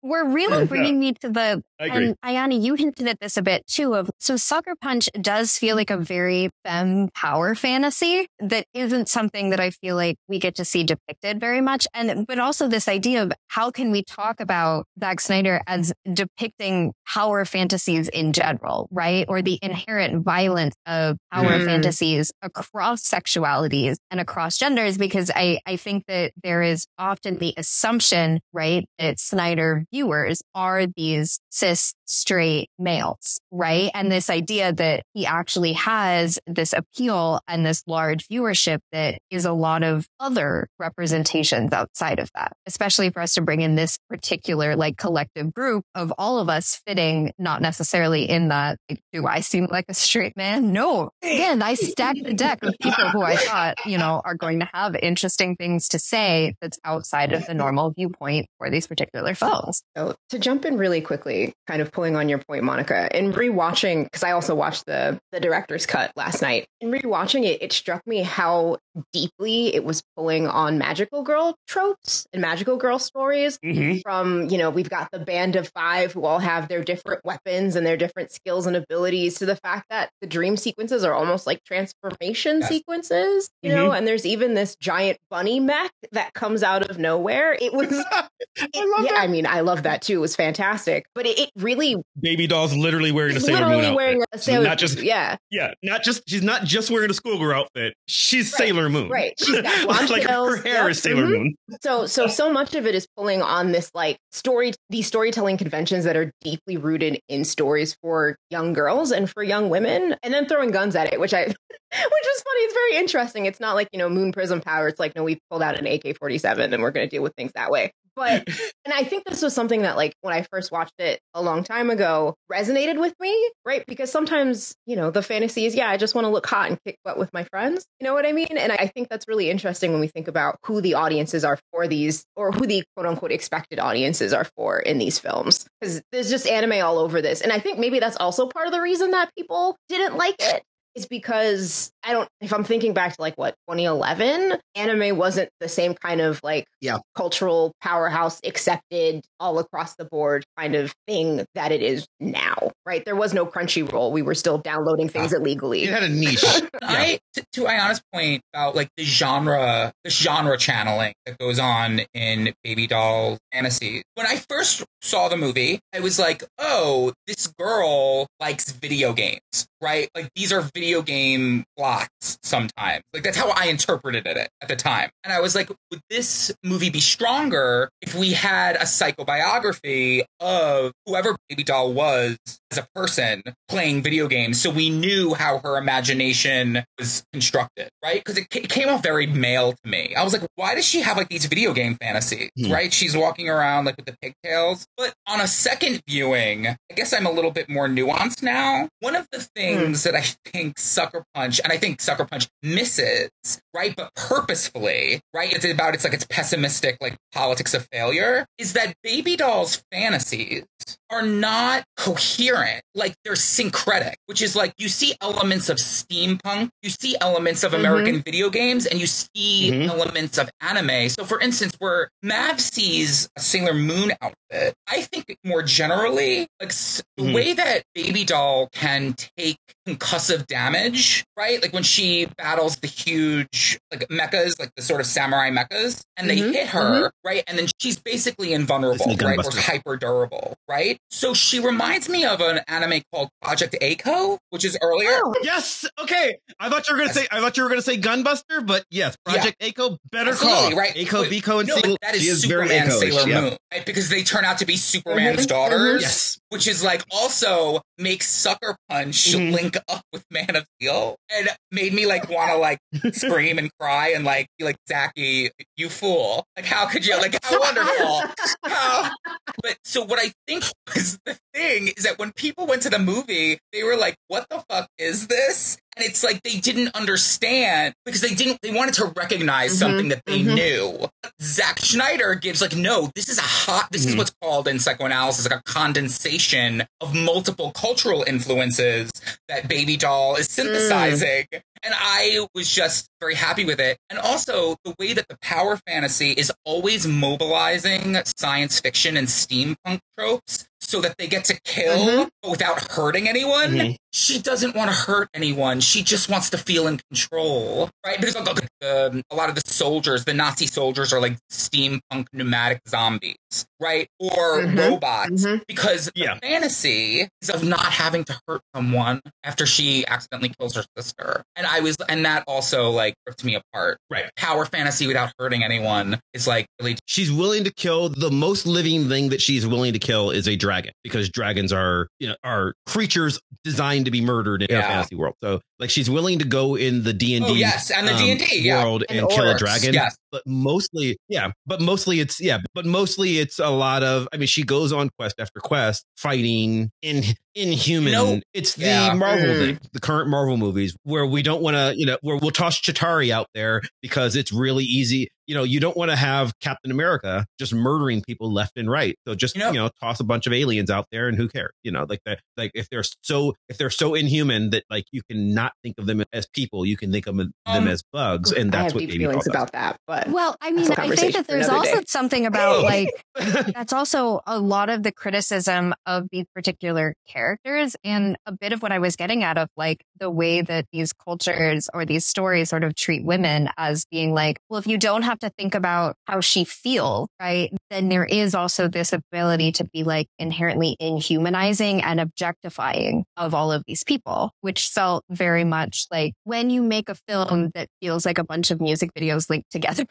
[0.02, 0.64] We're really Yeah.
[0.64, 2.06] bringing me to the I agree.
[2.08, 3.94] And Ayani, you hinted at this a bit too.
[3.94, 9.50] Of so, Sucker Punch does feel like a very femme power fantasy that isn't something
[9.50, 11.86] that I feel like we get to see depicted very much.
[11.94, 16.92] And but also this idea of how can we talk about Zack Snyder as depicting
[17.06, 19.24] power fantasies in general, right?
[19.28, 21.64] Or the inherent violence of power Mhm.
[21.64, 27.54] fantasies across sexualities and across genders, because I I think that there is often the
[27.56, 33.90] assumption, right, that Snyder viewers are these cis straight males, right?
[33.94, 39.44] And this idea that he actually has this appeal and this large viewership that is
[39.44, 43.98] a lot of other representations outside of that, especially for us to bring in this
[44.08, 48.78] particular like collective group of all of us fitting not necessarily in that.
[48.90, 50.72] Like, do I seem like a straight man?
[50.72, 51.10] No.
[51.22, 54.68] Again, I stacked the deck of people who I thought, you know, are going to
[54.72, 59.82] have interesting things to say that's outside of the normal viewpoint for these particular films.
[59.96, 64.04] So to jump in really quickly, kind of pulling on your point, Monica, in rewatching,
[64.04, 66.66] because I also watched the the director's cut last night.
[66.80, 68.78] In rewatching it, it struck me how
[69.12, 73.58] deeply it was pulling on magical girl tropes and magical girl stories.
[73.64, 74.02] Mhm.
[74.02, 77.76] From you know, we've got the band of five who all have their different weapons
[77.76, 79.25] and their different skills and abilities.
[79.34, 82.68] To the fact that the dream sequences are almost like transformation Yes.
[82.68, 87.56] sequences, you know, and there's even this giant bunny mech that comes out of nowhere.
[87.60, 89.20] It was I it- yeah, that.
[89.20, 90.14] I mean, I love that too.
[90.14, 91.04] It was fantastic.
[91.14, 94.28] But it, it really Baby doll's literally wearing a Sailor literally Moon outfit.
[94.32, 97.94] a sailor not just yeah, yeah, not just she's not just wearing a schoolgirl outfit.
[98.06, 99.08] She's Sailor Moon.
[99.10, 99.34] right.
[99.38, 101.30] She's got blonde like her hair yep, is Sailor mhm.
[101.30, 101.54] Moon.
[101.82, 106.04] So so so much of it is pulling on this like story these storytelling conventions
[106.04, 110.46] that are deeply rooted in stories for young girls and for young women and then
[110.46, 111.56] throwing guns at it, which I which
[111.90, 112.60] was funny.
[112.60, 113.46] It's very interesting.
[113.46, 114.88] It's not like, you know, moon prism power.
[114.88, 117.34] It's like, no, we pulled out an AK forty seven and we're gonna deal with
[117.34, 117.92] things that way.
[118.16, 118.48] But
[118.84, 121.62] and I think this was something that like when I first watched it a long
[121.62, 123.84] time ago resonated with me, right?
[123.86, 126.78] Because sometimes, you know, the fantasy is, yeah, I just want to look hot and
[126.84, 127.86] kick butt with my friends.
[128.00, 128.56] You know what I mean?
[128.58, 131.86] And I think that's really interesting when we think about who the audiences are for
[131.86, 135.66] these or who the quote unquote expected audiences are for in these films.
[135.80, 137.42] Because there's just anime all over this.
[137.42, 140.62] And I think maybe that's also part of the reason that people didn't like it
[140.96, 145.68] is because I don't, if I'm thinking back to like what, 2011, anime wasn't the
[145.68, 146.98] same kind of like Yeah.
[147.14, 153.04] cultural powerhouse accepted all across the board kind of thing that it is now, right?
[153.04, 154.10] There was no Crunchyroll.
[154.12, 155.84] We were still downloading things illegally.
[155.84, 156.44] It had a niche.
[156.82, 162.00] I to, to Ayani's point about like the genre, the genre channeling that goes on
[162.14, 164.02] in baby doll fantasies.
[164.14, 169.66] When I first saw the movie, I was like, "Oh, this girl likes video games,
[169.80, 170.08] right?
[170.14, 173.04] Like these are video game plots sometimes.
[173.14, 176.52] Like that's how I interpreted it at the time." And I was like, "Would this
[176.64, 182.36] movie be stronger if we had a psychobiography of whoever baby doll was
[182.70, 188.22] as a person playing video games so we knew how her imagination was constructed right
[188.24, 191.00] because it, it came off very male to me i was like why does she
[191.00, 192.72] have like these video game fantasies Hmm.
[192.72, 197.12] right she's walking around like with the pigtails but on a second viewing i guess
[197.12, 198.88] i'm a little bit more nuanced now.
[199.00, 200.10] One of the things hmm.
[200.10, 203.30] that i think sucker punch and i think sucker punch misses
[203.74, 208.72] right but purposefully right it's about it's like it's pessimistic like politics of failure is
[208.72, 210.64] that baby doll's fantasies
[211.10, 212.82] are not coherent.
[212.94, 217.74] Like they're syncretic, which is like you see elements of steampunk, you see elements of
[217.74, 219.88] American video games, and you see Mhm.
[219.88, 221.08] elements of anime.
[221.08, 226.70] So, for instance, where Mav sees a Sailor Moon outfit, I think more generally, like
[226.70, 231.62] s- the way that Baby Doll can take concussive damage, right?
[231.62, 236.28] Like when she battles the huge like mechas, like the sort of samurai mechas, and
[236.28, 237.44] they Mhm, hit her, right?
[237.46, 239.38] And then she's basically invulnerable, It's the right?
[239.44, 240.98] Or hyper durable, right?
[241.10, 245.08] So she reminds me of an anime called Project A-ko, which is earlier.
[245.12, 245.84] Oh, yes.
[246.00, 246.38] Okay.
[246.58, 247.26] I thought you were gonna say.
[247.30, 249.98] I thought you were gonna say Gunbuster, but yes, Project A-ko.
[250.10, 250.78] Better Absolutely, call.
[250.78, 250.92] right.
[250.96, 251.82] Echo, Wait, B-ko, and no, Seal.
[251.92, 253.40] but that is, she is very Superman Sailor yeah.
[253.40, 253.84] Moon, right?
[253.86, 256.02] Because they turn out to be Superman's Mhm, daughters.
[256.02, 256.38] Yes.
[256.50, 259.52] Which is like also makes Sucker Punch Mhm.
[259.52, 262.78] link up with Man of Steel and made me like want to like
[263.14, 266.44] scream and cry and like be like Zachy, you fool!
[266.56, 267.16] Like how could you?
[267.18, 268.22] Like how wonderful!
[268.64, 269.10] How?
[269.62, 272.98] But so what I think was the thing is that when people went to the
[272.98, 277.94] movie, they were like, "What the fuck is this?" And it's like they didn't understand
[278.04, 280.54] because they didn't, they wanted to recognize Mhm, something that they mhm.
[280.54, 281.08] knew.
[281.40, 284.18] Zack Snyder gives like, no, this is a hot, this is Mhm.
[284.18, 289.10] what's called in psychoanalysis like a condensation of multiple cultural influences
[289.48, 291.46] that Baby Doll is synthesizing.
[291.82, 293.96] And I was just very happy with it.
[294.10, 300.00] And also the way that the power fantasy is always mobilizing science fiction and steampunk
[300.18, 302.28] tropes so that they get to kill Mhm.
[302.42, 303.72] but without hurting anyone.
[303.72, 303.96] Mhm.
[304.18, 305.80] She doesn't want to hurt anyone.
[305.80, 308.18] She just wants to feel in control, right?
[308.18, 312.80] Because look, um, a lot of the soldiers, the Nazi soldiers, are like steampunk pneumatic
[312.88, 313.36] zombies,
[313.78, 314.08] right?
[314.18, 314.78] Or Mhm.
[314.78, 315.44] robots.
[315.44, 315.60] Mhm.
[315.68, 316.34] Because Yeah.
[316.34, 321.42] the fantasy is of not having to hurt someone after she accidentally kills her sister.
[321.54, 323.98] And I was, and that also like ripped me apart.
[324.08, 324.30] Right.
[324.36, 329.10] Power fantasy without hurting anyone is like really she's willing to kill the most living
[329.10, 332.72] thing that she's willing to kill is a dragon because dragons are you know are
[332.86, 334.78] creatures designed to be murdered in Yeah.
[334.78, 335.34] a fantasy world.
[335.42, 338.14] So like she's willing to go in the D and Oh, D yes, and the
[338.14, 338.82] D&D, yeah.
[338.82, 339.92] world and, And kill a dragon.
[339.94, 340.16] yes.
[340.36, 341.52] But mostly, yeah.
[341.66, 342.58] But mostly it's yeah.
[342.74, 344.28] But mostly it's a lot of.
[344.32, 347.22] I mean, she goes on quest after quest fighting in
[347.54, 348.42] inhuman.
[348.52, 349.14] It's the Yeah.
[349.14, 349.58] Marvel, Mm.
[349.58, 352.78] thing, the current Marvel movies where we don't want to, you know, where we'll toss
[352.80, 355.28] Chitauri out there because it's really easy.
[355.46, 359.14] You know, you don't want to have Captain America just murdering people left and right.
[359.26, 361.48] So just You you know- know, toss a bunch of aliens out there and who
[361.48, 361.70] cares?
[361.84, 362.40] You know, like that.
[362.56, 366.06] Like if they're so if they're so inhuman that like you can not think of
[366.06, 369.00] them as people, you can think of them Um, as bugs, and I that's have
[369.00, 372.04] what deep feelings about that, but Well, I mean, I think that there's also day.
[372.06, 378.36] something about like that's also a lot of the criticism of these particular characters and
[378.46, 381.88] a bit of what I was getting at of like the way that these cultures
[381.92, 385.38] or these stories sort of treat women as being like, well, if you don't have
[385.40, 390.04] to think about how she feels, right, then there is also this ability to be
[390.04, 396.34] like inherently inhumanizing and objectifying of all of these people, which felt very much like
[396.44, 400.04] when you make a film that feels like a bunch of music videos linked together,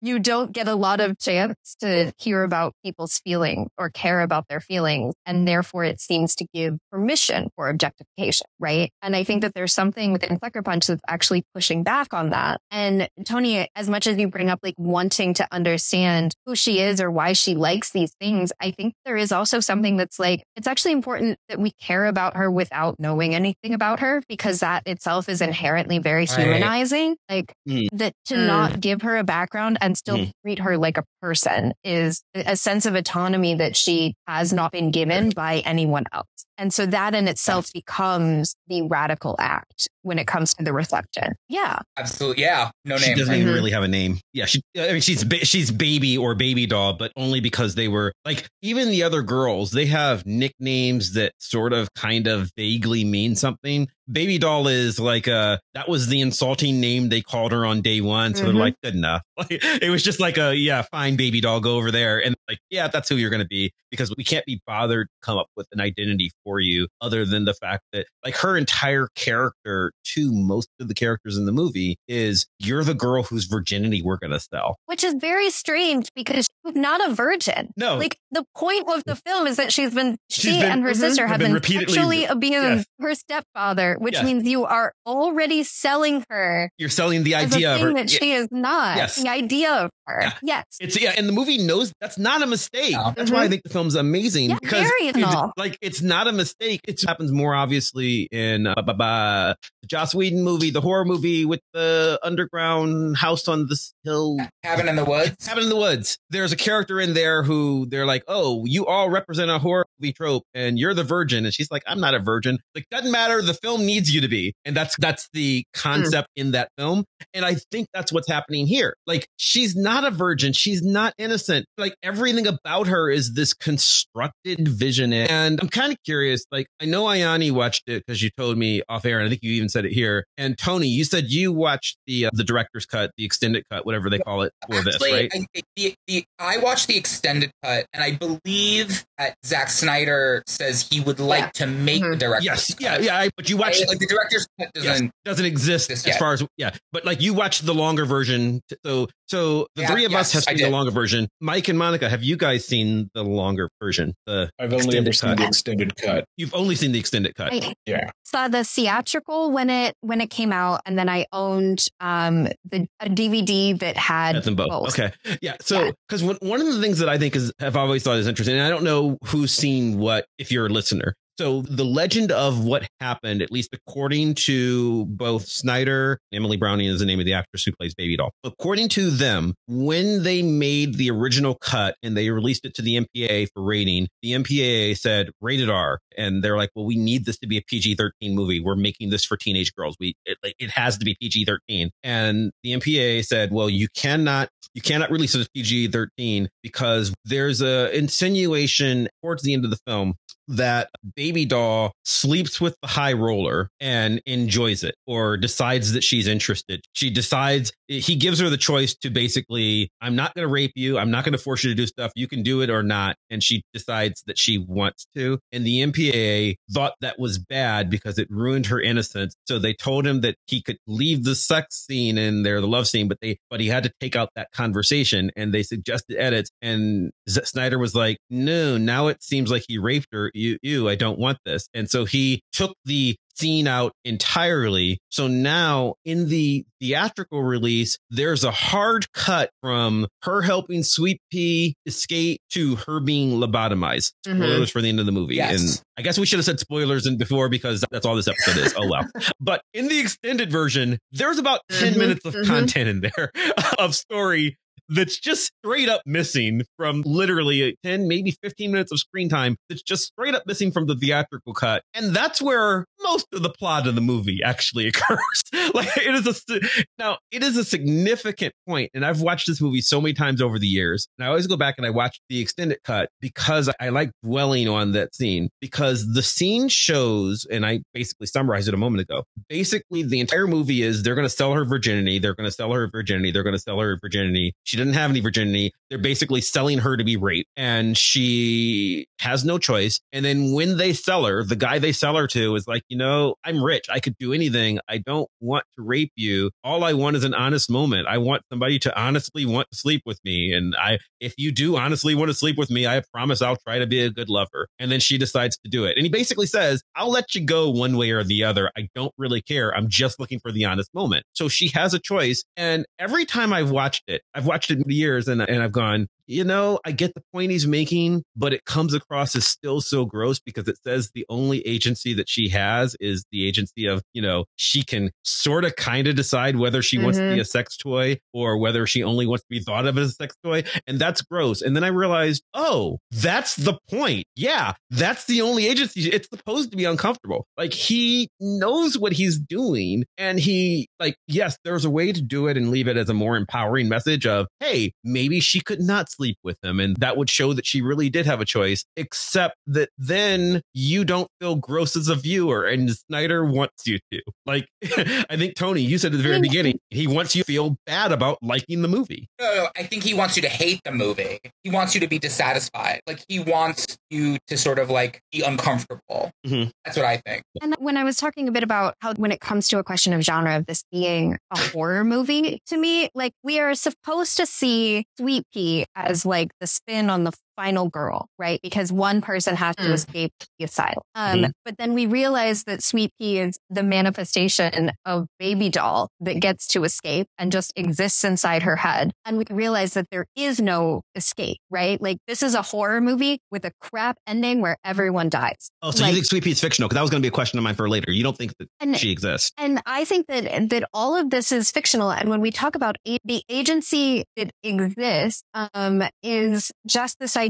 [0.00, 4.46] you don't get a lot of chance to hear about people's feelings or care about
[4.48, 5.14] their feelings.
[5.24, 8.90] And therefore it seems to give permission for objectification, right?
[9.02, 12.60] And I think that there's something within Sucker Punch that's actually pushing back on that.
[12.70, 17.00] And Tony, as much as you bring up like wanting to understand who she is
[17.00, 20.66] or why she likes these things, I think there is also something that's like, it's
[20.66, 25.28] actually important that we care about her without knowing anything about her because that itself
[25.28, 26.38] is inherently very Right.
[26.38, 27.16] humanizing.
[27.28, 27.88] Like Mm.
[27.92, 28.46] that to Mm.
[28.46, 30.30] not give her a background and still Mm.
[30.42, 34.90] treat her like a person is a sense of autonomy that she has not been
[34.90, 36.26] given by anyone else.
[36.58, 41.34] And so that in itself becomes the radical act when it comes to the reception.
[41.48, 41.80] Yeah.
[41.96, 43.04] absolutely, yeah, no name.
[43.04, 43.54] she doesn't even Mhm.
[43.54, 44.18] really have a name.
[44.32, 44.60] Yeah, she.
[44.78, 48.90] I mean, she's she's baby or baby doll, but only because they were like even
[48.90, 49.70] the other girls.
[49.72, 53.88] They have nicknames that sort of kind of vaguely mean something.
[54.10, 58.00] Baby doll is like a that was the insulting name they called her on day
[58.00, 58.34] one.
[58.34, 58.44] So Mhm.
[58.46, 59.22] they're like, good enough.
[59.38, 59.48] Like,
[59.82, 62.88] it was just like a yeah, fine, baby doll, go over there, and like yeah,
[62.88, 65.80] that's who you're gonna be because we can't be bothered to come up with an
[65.80, 70.88] identity for you other than the fact that like her entire character to most of
[70.88, 74.76] the characters in the movie is you're the girl whose virginity we're gonna sell.
[74.86, 77.72] Which is very strange because she's not a virgin.
[77.76, 80.82] No, Like the point of the film is that she's been She's she been- and
[80.82, 80.96] her Mhm.
[80.96, 82.84] sister have been been, repeatedly- sexually abused Yes.
[83.00, 84.24] her stepfather, which Yes.
[84.24, 87.94] means you are already selling her you're selling the idea a of thing her.
[87.94, 88.96] that Yeah, she is not.
[88.98, 89.16] Yes.
[89.16, 90.20] The idea of her.
[90.22, 90.32] Yeah.
[90.42, 90.64] Yes.
[90.80, 92.92] It's yeah, and the movie knows that's not a mistake.
[92.92, 93.12] No.
[93.16, 96.32] That's why I think the film's amazing Yeah, because very it- like it's not a
[96.32, 96.80] mistake.
[96.86, 102.18] It happens more obviously in uh, the Joss Whedon movie, the horror movie with the
[102.22, 104.36] underground house on the hill.
[104.64, 105.46] Cabin in the Woods.
[105.46, 106.18] Cabin in the Woods.
[106.30, 110.12] There's a character in there who they're like, "Oh, you all represent a horror movie
[110.12, 113.42] trope, and you're the virgin." And she's like, "I'm not a virgin." Like, doesn't matter.
[113.42, 117.04] The film needs you to be, and that's that's the concept in that film.
[117.34, 118.94] And I think that's what's happening here.
[119.06, 120.52] Like, she's not a virgin.
[120.52, 121.66] She's not innocent.
[121.78, 125.12] Like everything about her is this constructed vision.
[125.12, 126.44] And I'm kind of curious.
[126.50, 129.42] Like, I know Ayani watched it because you told me off air, and I think
[129.42, 130.24] you even said it here.
[130.36, 134.10] And Tony, you said you watched the uh, the director's cut, the extended cut, whatever
[134.10, 135.30] they call it for this, right?
[135.32, 139.05] I, the, the, I watched the extended cut, and I believe that
[139.44, 141.50] Zack Snyder says he would like Yeah.
[141.54, 142.18] to make the Mhm.
[142.18, 142.80] director's Yes, cut.
[142.80, 143.18] yeah, yeah.
[143.18, 143.88] I, but you watched Right?
[143.88, 145.10] Like the director's cut doesn't.
[145.24, 146.18] doesn't exist exist as yet.
[146.18, 146.70] far as yeah.
[146.92, 150.44] But like you watched the longer version, so so the Yeah, three of us yes,
[150.46, 151.28] have I seen the longer version.
[151.40, 154.14] Mike and Monica, have you guys seen the longer version?
[154.26, 155.38] The I've only ever extended seen cut.
[155.38, 156.24] the extended cut.
[156.36, 157.52] You've only seen the extended cut.
[157.52, 158.10] I Yeah.
[158.24, 162.86] saw the theatrical when it when it came out, and then I owned um the
[163.00, 164.56] a DVD that had both.
[164.56, 164.88] both.
[164.98, 165.12] Okay.
[165.42, 165.56] Yeah.
[165.60, 168.26] So, because one, one of the things that I think is, have always thought is
[168.28, 172.32] interesting, and I don't know who's seen what if you're a listener, So the legend
[172.32, 177.26] of what happened, at least according to both Snyder, Emily Browning is the name of
[177.26, 178.30] the actress who plays Baby Doll.
[178.42, 182.96] According to them, when they made the original cut and they released it to the
[182.96, 187.38] MPAA for rating, the MPAA said rated R, and they're like, "Well, we need this
[187.38, 188.60] to be a PG-13 movie.
[188.60, 189.96] We're making this for teenage girls.
[190.00, 194.82] We it, it has to be PG-13." And the MPAA said, "Well, you cannot you
[194.82, 200.14] cannot release it as PG-13 because there's a insinuation towards the end of the film
[200.48, 206.26] that baby doll sleeps with the high roller and enjoys it or decides that she's
[206.26, 206.82] interested.
[206.92, 210.98] She decides he gives her the choice to basically, I'm not going to rape you.
[210.98, 212.12] I'm not going to force you to do stuff.
[212.14, 213.16] You can do it or not.
[213.30, 215.38] And she decides that she wants to.
[215.52, 219.34] And the MPAA thought that was bad because it ruined her innocence.
[219.46, 222.88] So they told him that he could leave the sex scene in there, the love
[222.88, 226.50] scene, but they, but he had to take out that conversation and they suggested edits.
[226.62, 230.94] And Snyder was like, no, now it seems like he raped her you, you, I
[230.94, 231.68] don't want this.
[231.74, 234.98] And so he took the scene out entirely.
[235.10, 241.74] So now in the theatrical release, there's a hard cut from her helping Sweet Pea
[241.84, 244.12] escape to her being lobotomized.
[244.26, 244.36] Mhm.
[244.38, 245.36] Spoilers for the end of the movie.
[245.36, 245.60] Yes.
[245.60, 248.56] And I guess we should have said spoilers in before because that's all this episode
[248.58, 248.74] is.
[248.76, 249.06] Oh well.
[249.40, 252.46] But in the extended version, there's about 10 Mhm, minutes of mhm.
[252.46, 253.32] content in there
[253.78, 254.56] of story
[254.88, 259.82] that's just straight up missing from literally 10, maybe 15 minutes of screen time that's
[259.82, 261.82] just straight up missing from the theatrical cut.
[261.94, 265.42] And that's where most of the plot of the movie actually occurs.
[265.74, 266.60] like it is a,
[266.98, 270.58] now it is a significant point, And I've watched this movie so many times over
[270.58, 271.08] the years.
[271.18, 274.68] And I always go back and I watch the extended cut because I like dwelling
[274.68, 279.24] on that scene because the scene shows, and I basically summarized it a moment ago.
[279.48, 282.18] Basically, the entire movie is they're going to sell her virginity.
[282.18, 283.30] They're going to sell her virginity.
[283.30, 284.54] They're going to sell her virginity.
[284.64, 285.72] She doesn't have any virginity.
[285.90, 290.00] They're basically selling her to be raped and she has no choice.
[290.12, 292.95] And then when they sell her, the guy they sell her to is like, you
[292.96, 293.86] know, I'm rich.
[293.90, 294.78] I could do anything.
[294.88, 296.50] I don't want to rape you.
[296.64, 298.06] All I want is an honest moment.
[298.08, 300.52] I want somebody to honestly want to sleep with me.
[300.52, 303.78] And I, if you do honestly want to sleep with me, I promise I'll try
[303.78, 304.68] to be a good lover.
[304.78, 305.96] And then she decides to do it.
[305.96, 308.70] And he basically says, I'll let you go one way or the other.
[308.76, 309.74] I don't really care.
[309.74, 311.24] I'm just looking for the honest moment.
[311.32, 312.44] So she has a choice.
[312.56, 316.08] And every time I've watched it, I've watched it for years and, and I've gone,
[316.26, 320.04] you know, I get the point he's making, but it comes across as still so
[320.04, 324.22] gross because it says the only agency that she has is the agency of, you
[324.22, 327.40] know, she can sort of kind of decide whether she wants to be mm-hmm.
[327.40, 330.36] a sex toy or whether she only wants to be thought of as a sex
[330.42, 330.64] toy.
[330.86, 331.62] And that's gross.
[331.62, 334.24] And then I realized, oh, that's the point.
[334.34, 336.10] Yeah, that's the only agency.
[336.10, 337.46] It's supposed to be uncomfortable.
[337.56, 340.04] Like he knows what he's doing.
[340.18, 343.14] And he, like, yes, there's a way to do it and leave it as a
[343.14, 346.80] more empowering message of, hey, maybe she could not sleep with him.
[346.80, 351.04] And that would show that she really did have a choice, except that then you
[351.04, 352.64] don't feel gross as a viewer.
[352.66, 354.22] And Snyder wants you to.
[354.44, 357.42] Like, I think, Tony, you said at the very I mean- beginning, he wants you
[357.42, 359.28] to feel bad about liking the movie.
[359.40, 361.38] No, no, I think he wants you to hate the movie.
[361.62, 363.00] He wants you to be dissatisfied.
[363.06, 366.30] Like he wants you to sort of like be uncomfortable.
[366.46, 366.70] Mhm.
[366.84, 367.42] That's what I think.
[367.60, 370.12] And when I was talking a bit about how, when it comes to a question
[370.12, 374.46] of genre of this being a horror movie, to me, like we are supposed to
[374.46, 378.60] see Sweet Pea as like the spin on the final girl, right?
[378.62, 379.92] Because one person has to Mm.
[379.92, 381.02] escape the asylum.
[381.14, 381.50] Um, Mhm.
[381.64, 386.66] But then we realize that Sweet Pea is the manifestation of Baby Doll that gets
[386.68, 389.12] to escape and just exists inside her head.
[389.24, 392.00] And we realize that there is no escape, right?
[392.00, 395.70] Like this is a horror movie with a crap ending where everyone dies.
[395.82, 396.88] Oh, so Like- you think Sweet Pea is fictional?
[396.88, 398.10] Because that was going to be a question of mine for later.
[398.12, 399.50] You don't think that And she exists?
[399.56, 402.10] And I think that that all of this is fictional.
[402.10, 407.45] And when we talk about a- the agency that exists, um, is just this idea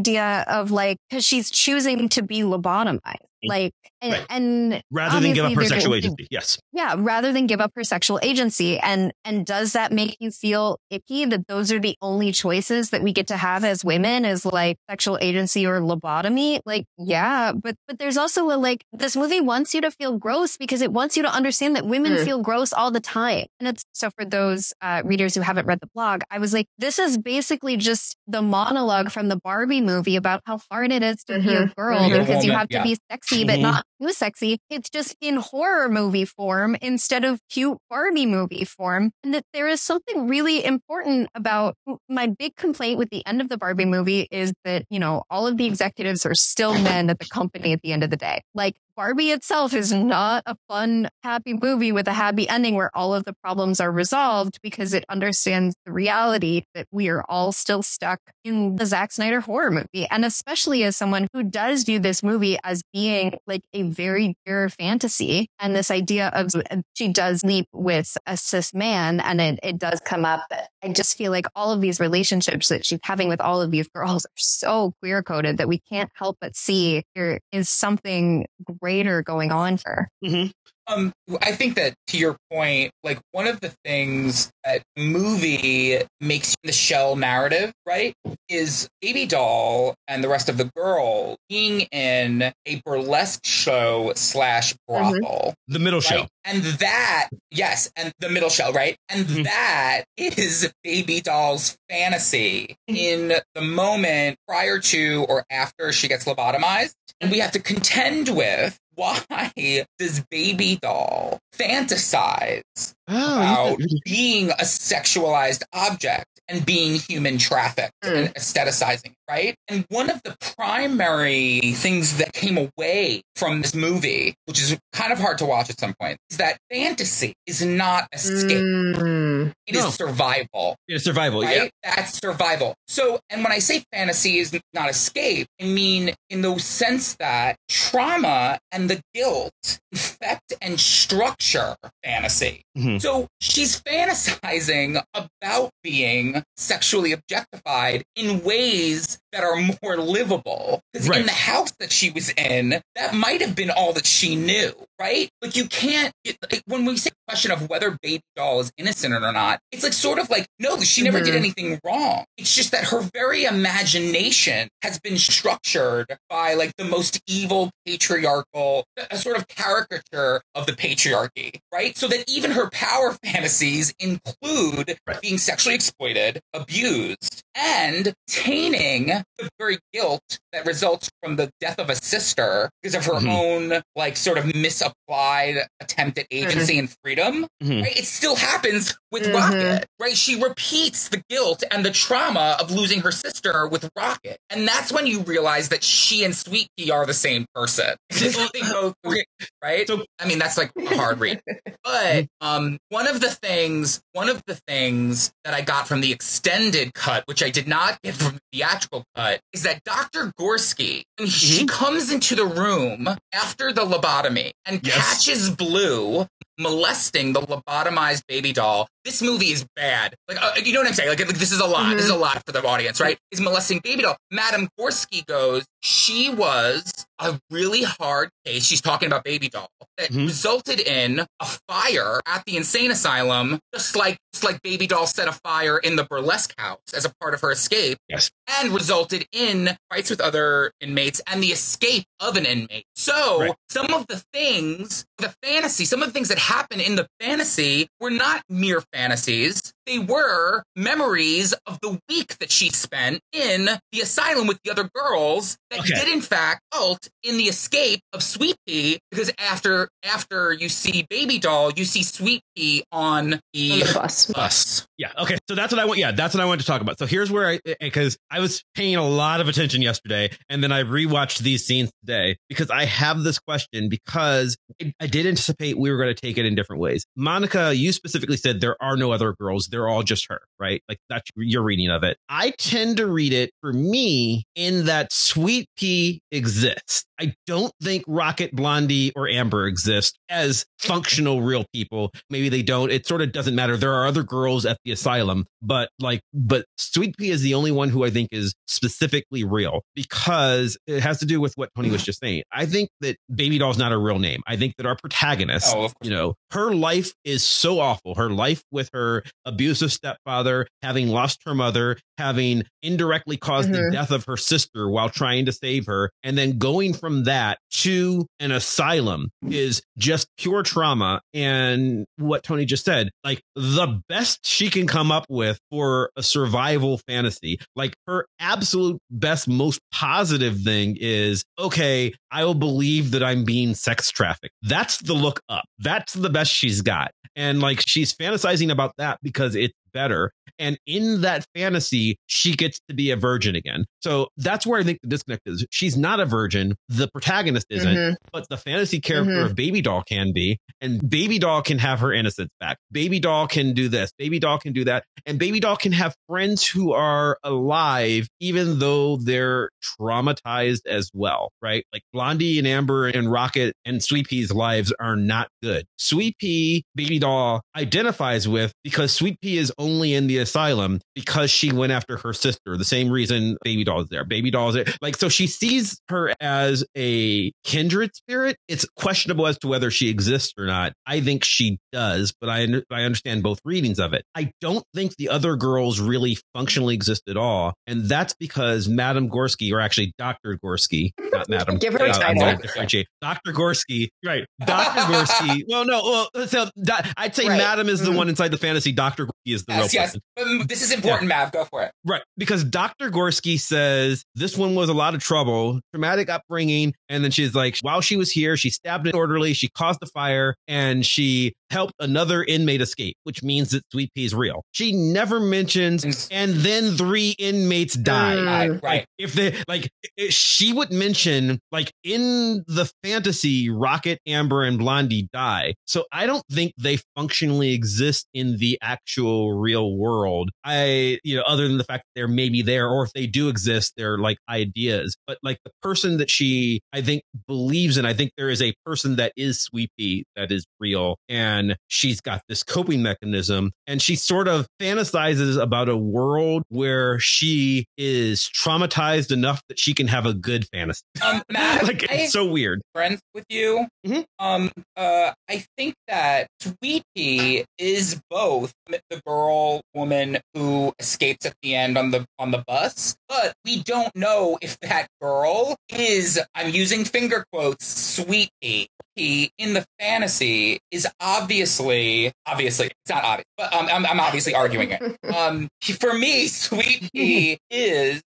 [0.49, 3.17] of like because she's choosing to be lobotomized,
[3.49, 3.73] like
[4.03, 4.27] and, Right.
[4.31, 6.27] and Rather than give up her sexual there's- agency.
[6.31, 6.59] Yes.
[6.73, 8.79] yeah, rather than give up her sexual agency.
[8.79, 13.03] And and does that make you feel icky that those are the only choices that
[13.03, 16.61] we get to have as women is like sexual agency or lobotomy?
[16.67, 20.57] Like, yeah, but but there's also a like this movie wants you to feel gross
[20.57, 22.25] because it wants you to understand that women Hmm.
[22.25, 23.47] feel gross all the time.
[23.61, 26.67] And it's so for those uh, readers who haven't read the blog, I was like,
[26.79, 31.25] this is basically just the monologue from the Barbie movie about how hard it is
[31.25, 31.75] to be a Mhm.
[31.77, 32.83] girl because you have to yeah.
[32.83, 33.63] be sexy, but Mhm.
[33.63, 34.59] not too sexy.
[34.71, 39.13] It's just in horror movie form instead of cute Barbie movie form.
[39.25, 41.77] And that there is something really important about
[42.09, 45.47] my big complaint with the end of the Barbie movie is that, you know, all
[45.47, 48.43] of the executives are still men at the company at the end of the day.
[48.55, 53.15] Like Barbie itself is not a fun, happy movie with a happy ending where all
[53.15, 57.83] of the problems are resolved because it understands the reality that we are all still
[57.83, 60.07] stuck in the Zack Snyder horror movie.
[60.11, 64.71] And especially as someone who does view this movie as being like a very pure
[64.71, 66.53] fantasy and this idea of
[66.95, 70.41] she does leap with a cis man and it, it does come up.
[70.83, 73.89] I just feel like all of these relationships that she's having with all of these
[73.89, 78.47] girls are so queer coded that we can't help but see there is something
[78.87, 80.09] greater going on for.
[80.25, 80.53] Mhm.
[80.89, 81.13] Um,
[81.43, 86.73] I think that to your point, like one of the things that movie makes the
[86.73, 88.15] shell narrative, right,
[88.49, 94.75] is Baby Doll and the rest of the girl being in a burlesque show slash
[94.87, 95.55] brothel.
[95.67, 96.21] The middle show.
[96.21, 96.29] Right?
[96.45, 98.97] And that, yes, and the middle shell, right?
[99.09, 99.45] And Mhm.
[99.45, 106.95] that is Baby Doll's fantasy in the moment prior to or after she gets lobotomized.
[107.21, 109.53] And we have to contend with why
[109.99, 118.33] does Baby Doll fantasize Oh, about being a sexualized object and being human trafficked and
[118.35, 119.55] aestheticizing, right?
[119.69, 125.13] And one of the primary things that came away from this movie, which is kind
[125.13, 128.51] of hard to watch at some point, is that fantasy is not escape.
[128.97, 129.53] Mm.
[129.67, 129.91] It is No.
[129.91, 131.43] survival It's survival.
[131.43, 131.71] right?
[131.85, 131.95] Yeah.
[131.97, 132.75] That's survival.
[132.89, 137.57] So, and when I say fantasy is not escape, I mean in the sense that
[137.69, 139.53] trauma and the guilt
[139.93, 141.75] infect and structure
[142.05, 142.63] fantasy.
[142.77, 143.01] Mhm.
[143.01, 150.81] So she's fantasizing about being sexually objectified in ways that are more livable.
[150.93, 151.21] Because Right.
[151.21, 154.73] in the house that she was in, that might have been all that she knew,
[154.99, 155.29] right?
[155.43, 158.73] Like you can't, it, like, when we say the question of whether baby doll is
[158.79, 161.39] innocent or not, it's like sort of like, no, she never did Mhm.
[161.39, 162.25] anything wrong.
[162.39, 168.85] It's just that her very imagination has been structured by like the most evil patriarchal,
[169.11, 171.97] a sort of caricature of the patriarchy, right?
[171.97, 175.21] So that even her power fantasies include Right.
[175.21, 179.07] being sexually exploited, abused, and tainting
[179.39, 183.29] the very guilt that results from the death of a sister because of her Mhm.
[183.73, 187.47] own like sort of misapplied attempt at agency and freedom.
[187.63, 187.83] Mhm.
[187.83, 187.97] Right?
[187.97, 189.35] It still happens with Mhm.
[189.35, 190.17] Rocket, right?
[190.17, 194.39] She repeats the guilt and the trauma of losing her sister with Rocket.
[194.51, 197.97] And that's when you realize that she and Sweet Pea are the same person.
[198.11, 198.95] Both-
[199.63, 199.87] right?
[199.87, 201.41] So- I mean, that's like a hard read.
[201.83, 206.13] But um, one of the things, one of the things that I got from the
[206.13, 210.33] extended cut, which I did not get from the theatrical cut, is that Dr.
[210.39, 214.97] Gorski, when she comes into the room after the lobotomy and Yes.
[215.25, 216.27] catches Blue
[216.59, 218.89] molesting the lobotomized baby doll.
[219.07, 220.17] This movie is bad.
[220.27, 221.09] Like, uh, you know what I'm saying?
[221.09, 221.95] Like, like, this is a lot.
[221.95, 223.17] This is a lot for the audience, right?
[223.31, 224.17] Is molesting baby doll.
[224.33, 228.67] Madame Gorski goes, she was a really hard case.
[228.67, 230.27] She's talking about baby doll that Mhm.
[230.27, 235.27] resulted in a fire at the insane asylum, just like just like baby doll set
[235.29, 238.31] a fire in the burlesque house as a part of her escape, Yes.
[238.47, 242.85] and resulted in fights with other inmates and the escape of an inmate.
[242.97, 243.55] So Right.
[243.71, 247.89] some of the things, the fantasy, some of the things that happen in the fantasy
[247.99, 249.76] were not mere fantasies.
[249.87, 254.91] They were memories of the week that she spent in the asylum with the other
[254.95, 255.95] girls that Okay.
[255.95, 261.07] did in fact result in the escape of Sweet Pea because after after you see
[261.09, 264.27] Baby Doll, you see Sweet Pea on On the the bus.
[264.27, 264.87] bus.
[264.99, 265.13] Yeah.
[265.19, 265.39] Okay.
[265.49, 265.99] So that's what I want.
[265.99, 266.99] Yeah, that's what I wanted to talk about.
[266.99, 270.63] So here's where I, eh, because I was paying a lot of attention yesterday, and
[270.63, 275.27] then I rewatched these scenes today because I have this question because I, I did
[275.27, 277.05] anticipate we were going to take it in different ways.
[277.17, 280.83] Monica, you specifically said there are no other girls; they're all just her, right?
[280.89, 282.17] Like that's your reading of it.
[282.31, 287.05] I tend to read it for me in that Sweet Pea exists.
[287.21, 292.11] I don't think Rocket, Blondie, or Amber exist as functional real people.
[292.31, 292.91] Maybe they don't.
[292.91, 293.77] It sort of doesn't matter.
[293.77, 297.73] There are other girls at the asylum, but like, but Sweet Pea is the only
[297.73, 301.91] one who I think is specifically real because it has to do with what Tony
[301.91, 302.43] was just saying.
[302.53, 304.43] I think that Baby Doll's not a real name.
[304.47, 308.15] I think that our protagonist, Oh, you know, her life is so awful.
[308.15, 309.23] Her life with her
[309.67, 313.93] abusive stepfather, having lost her mother, having indirectly caused the Mhm.
[313.93, 318.27] death of her sister while trying to save her, and then going from that to
[318.39, 321.21] an asylum is just pure trauma.
[321.35, 326.23] And what Tony just said, like the best she can come up with for a
[326.23, 333.23] survival fantasy, like her absolute best, most positive thing is okay, I will believe that
[333.23, 334.55] I'm being sex trafficked.
[334.61, 335.65] That's the look up.
[335.79, 337.13] That's the best she's got.
[337.35, 340.31] And like she's fantasizing about that because it's better.
[340.59, 343.85] And in that fantasy, she gets to be a virgin again.
[344.03, 345.67] So that's where I think the disconnect is.
[345.71, 346.75] She's not a virgin.
[346.89, 348.15] The protagonist isn't, Mhm.
[348.33, 349.47] but the fantasy character Mhm.
[349.47, 350.59] of Baby Doll can be.
[350.81, 352.79] And Baby Doll can have her innocence back.
[352.93, 354.13] Baby Doll can do this.
[354.19, 355.05] Baby Doll can do that.
[355.27, 359.71] And Baby Doll can have friends who are alive, even though they're
[360.01, 361.85] traumatized as well, right?
[361.93, 365.85] Like Blondie and Amber and Rocket and Sweet Pea's lives are not good.
[365.99, 371.51] Sweet Pea, Baby Doll identifies with because Sweet Pea is only in the asylum because
[371.51, 372.77] she went after her sister.
[372.77, 374.25] The same reason Baby Doll is there.
[374.25, 374.95] Baby Doll is there.
[375.01, 378.57] Like, so she sees her as a kindred spirit.
[378.69, 380.93] It's questionable as to whether she exists or not.
[381.07, 384.25] I think she does, but I, I understand both readings of it.
[384.35, 387.75] I don't think the other girls really functionally exist at all.
[387.87, 390.59] And that's because Madame Gorski, or actually Dr.
[390.63, 391.79] Gorski, not Madam.
[391.79, 393.05] Give her a uh, title.
[393.21, 393.53] Dr.
[393.53, 394.45] Gorski, right.
[394.67, 395.01] Dr.
[395.13, 395.63] Gorski.
[395.69, 396.69] Well, no, well, so
[397.17, 397.59] I'd say Right.
[397.59, 398.17] Madam is the Mhm.
[398.17, 398.93] one inside the fantasy.
[398.93, 399.27] Dr.
[399.27, 400.17] Gorski is the Yes, yes.
[400.39, 401.53] Mm, this is important, Mav.
[401.53, 401.93] Go for it.
[402.05, 402.23] Right.
[402.37, 403.11] Because Dr.
[403.11, 406.95] Gorski says this one was a lot of trouble, traumatic upbringing.
[407.09, 410.07] And then she's like, while she was here, she stabbed an orderly, she caused a
[410.07, 414.63] fire, and she helped another inmate escape, which means that Sweet Pea is real.
[414.73, 418.39] She never mentions, and then three inmates died.
[418.39, 418.47] Mm.
[418.47, 419.07] Right, Like right.
[419.19, 425.29] if they like, i- she would mention like in the fantasy, Rocket, Amber, and Blondie
[425.33, 425.75] die.
[425.87, 430.51] So I don't think they functionally exist in the actual real world.
[430.65, 433.49] I, you know, other than the fact that they're maybe there, or if they do
[433.49, 435.17] exist, they're like ideas.
[435.27, 438.75] But like the person that she, I think, believes in, I think there is a
[438.85, 444.01] person that is Sweet Pea that is real, and she's got this coping mechanism, and
[444.03, 450.09] she sort of fantasizes about a world where she is traumatized enough that she can
[450.09, 451.03] have a good fantasy.
[451.25, 452.83] Um, Mav, like I it's so weird.
[452.95, 453.87] friends with you.
[454.07, 454.25] Mhm.
[454.39, 459.46] Um, uh, I think that Sweet Pea is both the girl
[459.95, 464.59] woman who escapes at the end on the on the bus, but we don't know
[464.61, 466.41] if that girl is.
[466.55, 467.87] I'm using finger quotes.
[467.87, 468.89] Sweet Pea.
[469.17, 474.55] Pea in the fantasy is obviously obviously it's not obvious, but um, I'm, I'm obviously
[474.55, 475.03] arguing it.
[475.37, 475.69] Um,
[476.01, 478.23] for me, Sweet Pea is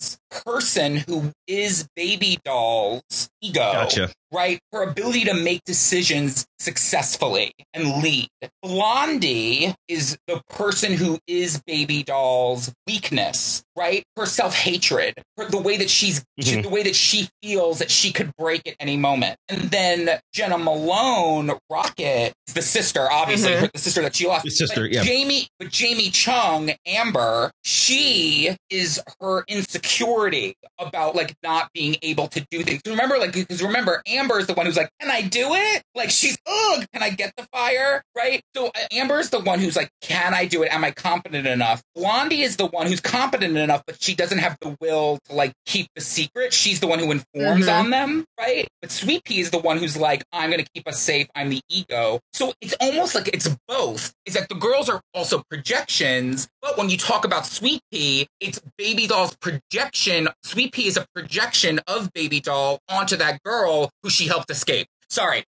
[0.44, 4.10] person who is baby doll's ego Gotcha.
[4.32, 4.58] right?
[4.72, 8.28] Her ability to make decisions successfully and lead.
[8.62, 14.02] Blondie is the person who is Baby Doll's weakness, right?
[14.16, 16.62] Her self hatred, the way that she's, Mhm.
[16.62, 19.36] the way that she feels that she could break at any moment.
[19.48, 23.72] And then Jena Malone, Rocket, the sister, obviously, Mhm.
[23.72, 24.44] the sister that she lost.
[24.44, 25.02] The sister, But yeah.
[25.04, 29.44] Jamie, but Jamie Chung, Amber, she is her
[30.24, 32.80] insecurity about like not being able to do things.
[32.86, 36.10] Remember, like, because remember, Amber is the one who's like, "Can I do it?" Like,
[36.10, 38.40] she's, "Ugh, can I get the fire?" Right.
[38.54, 40.72] So uh, Amber is the one who's like, "Can I do it?
[40.74, 44.56] Am I competent enough?" Blondie is the one who's competent enough, but she doesn't have
[44.60, 46.52] the will to like keep the secret.
[46.52, 47.72] She's the one who informs Mhm.
[47.78, 48.66] on them, right?
[48.82, 51.28] But Sweet Pea is the one who's like, "I'm going to keep us safe.
[51.34, 54.12] I'm the ego." So it's almost like it's both.
[54.26, 58.60] Is that the girls are also projections, but when you talk about Sweet Pea, it's
[58.78, 60.03] Baby Doll's projection.
[60.42, 64.86] Sweet Pea is a projection of Baby Doll onto that girl who she helped escape.
[65.10, 65.44] Sorry.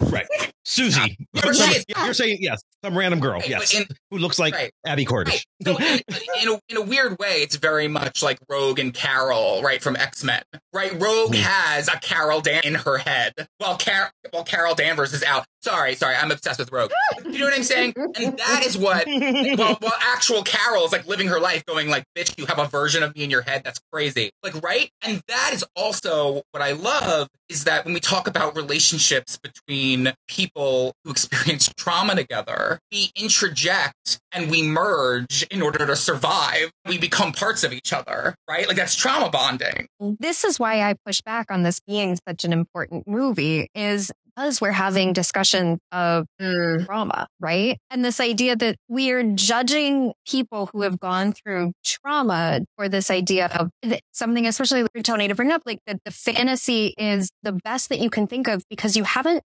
[0.00, 0.26] Right.
[0.64, 1.16] Susie.
[1.32, 2.60] You're Some- saying- you're saying yes.
[2.84, 3.38] Some random girl.
[3.40, 3.72] Right, Yes.
[3.74, 4.72] in- Who looks like Right.
[4.84, 5.44] Abbie Cornish.
[5.64, 5.76] Right.
[5.76, 6.00] So in,
[6.42, 9.96] in, a, in a weird way, it's very much like Rogue and Carol, right, from
[9.96, 10.42] X Men.
[10.72, 10.92] Right?
[10.92, 11.40] Rogue Mhm.
[11.42, 15.44] has a Carol Dan in her head, while Car- while Carol Danvers is out.
[15.66, 16.92] Sorry, sorry, I'm obsessed with Rogue.
[17.24, 17.94] You know what I'm saying?
[17.96, 19.04] And that is what.
[19.56, 22.66] While, while actual Carol is like living her life, going like, "Bitch, you have a
[22.66, 23.62] version of me in your head.
[23.64, 24.88] That's crazy." Like, right?
[25.02, 30.12] And that is also what I love is that when we talk about relationships between
[30.28, 36.70] people who experience trauma together, we interject and we merge in order to survive.
[36.86, 38.68] We become parts of each other, right?
[38.68, 39.88] Like that's trauma bonding.
[40.20, 44.60] this is why I push back on this being such an important movie is because
[44.60, 46.84] we're having discussion of Mm.
[46.86, 47.78] trauma, right?
[47.90, 53.46] And this idea that we're judging people who have gone through trauma for this idea
[53.46, 53.70] of
[54.12, 58.10] something, especially Tony to bring up, like that the fantasy is the best that you
[58.10, 59.42] can think of because you haven't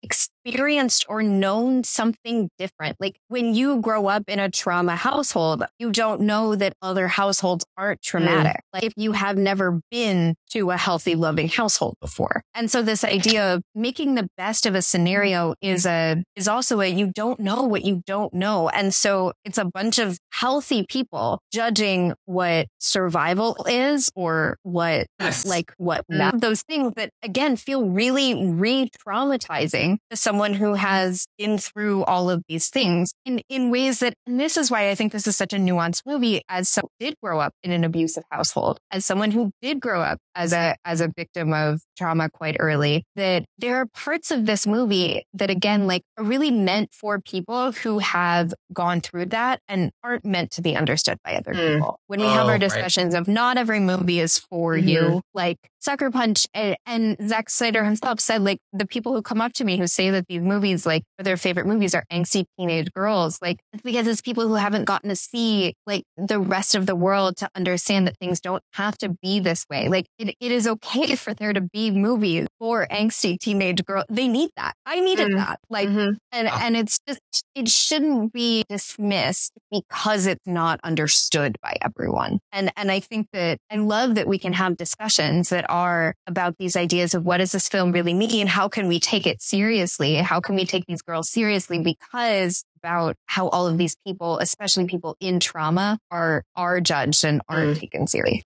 [0.46, 2.96] experienced or known something different.
[3.00, 7.66] Like when you grow up in a trauma household, you don't know that other households
[7.78, 8.62] aren't traumatic.
[8.72, 12.43] Like if you have never been to a healthy, loving household before.
[12.54, 16.80] And so this idea of making the best of a scenario is a, is also
[16.82, 18.70] a, you don't know what you don't know.
[18.70, 25.46] And so it's a bunch of healthy people judging what survival is or what Yes.
[25.46, 26.39] like what Mm.
[26.39, 32.30] those things that again feel really re-traumatizing to someone someone who has been through all
[32.30, 35.38] of these things in, in ways that, and this is why I think this is
[35.38, 39.06] such a nuanced movie as someone who did grow up in an abusive household, as
[39.06, 43.46] someone who did grow up as a, as a victim of trauma quite early, that
[43.60, 48.00] there are parts of this movie that again, like are really meant for people who
[48.00, 51.76] have gone through that and aren't meant to be understood by other Mm.
[51.76, 51.98] people.
[52.08, 52.60] When we have Oh, our right.
[52.60, 54.88] discussions of not every movie is for Mhm.
[54.90, 59.40] you, like Sucker Punch and, and Zack Snyder himself said, like the people who come
[59.40, 62.92] up to me who say that these movies, like their favorite movies are angsty teenage
[62.92, 66.88] girls, like it's because it's people who haven't gotten to see like the rest of
[66.88, 69.88] the world to understand that things don't have to be this way.
[69.88, 74.06] Like it, it is okay for there to be movies for angsty teenage girls.
[74.10, 74.74] They need that.
[74.88, 75.36] I needed Mm.
[75.36, 75.60] that.
[75.70, 76.18] Like Mhm.
[76.32, 77.20] and and it's just
[77.54, 82.40] it shouldn't be dismissed because it's not understood by everyone.
[82.52, 86.58] And and I think that I love that we can have discussions that are about
[86.58, 88.48] these ideas of what does this film really mean?
[88.48, 90.16] How can we take it seriously?
[90.16, 91.80] How can we take these girls seriously?
[91.80, 97.42] Because about how all of these people, especially people in trauma, are are judged and
[97.50, 98.44] aren't taken seriously.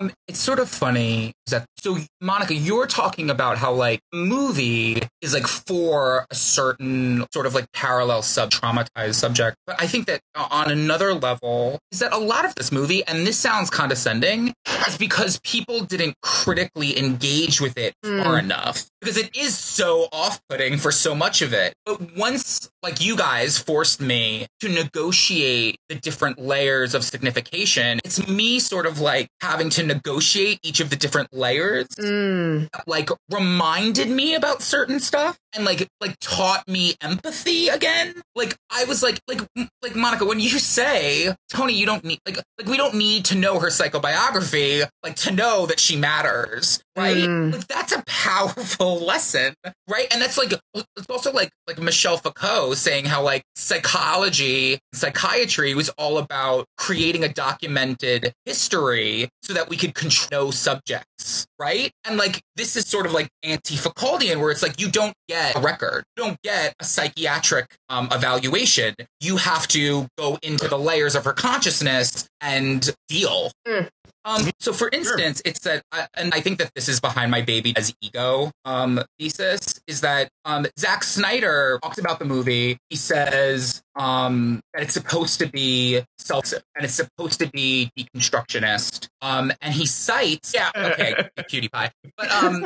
[0.00, 5.34] Um, it's sort of funny that so Monica, you're talking about how like movie is
[5.34, 10.20] like for a certain sort of like parallel sub traumatized subject, but I think that
[10.34, 14.54] on another level is that a lot of this movie, and this sounds condescending,
[14.86, 18.22] is because people didn't critically engage with it hmm.
[18.22, 18.86] far enough.
[19.00, 21.74] Because it is so off-putting for so much of it.
[21.84, 28.26] But once like you guys forced me to negotiate the different layers of signification, it's
[28.26, 32.68] me sort of like having to negotiate each of the different layers Mm.
[32.86, 38.14] like reminded me about certain stuff and like like taught me empathy again.
[38.34, 39.40] Like i was like like
[39.82, 43.34] like monica when you say tony you don't need like like we don't need to
[43.34, 47.16] know her psychobiography like to know that she matters right?
[47.16, 47.52] Mm.
[47.52, 49.54] like that's a powerful lesson
[49.88, 50.06] right?
[50.10, 55.90] And that's like it's also like like Michel Foucault saying how like psychology psychiatry was
[55.90, 61.90] all about creating a documented history so that we could control subjects right?
[62.04, 65.60] And like this is sort of like anti-Foucauldian where it's like you don't get a
[65.60, 68.94] record you don't get a psychiatric um, evaluation.
[69.20, 73.88] You have to go into the layers of her consciousness and deal Mm.
[74.24, 77.42] um, so for instance, it's that, uh, and I think that this is behind my
[77.42, 82.78] baby as ego um, thesis is that um, Zack Snyder talks about the movie.
[82.88, 89.08] He says um, that it's supposed to be self and it's supposed to be deconstructionist.
[89.20, 92.64] Um, and he cites, yeah, okay, cutie pie, but um,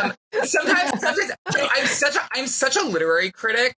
[0.00, 0.12] um,
[0.42, 3.74] sometimes, sometimes I'm such a I'm such a literary critic.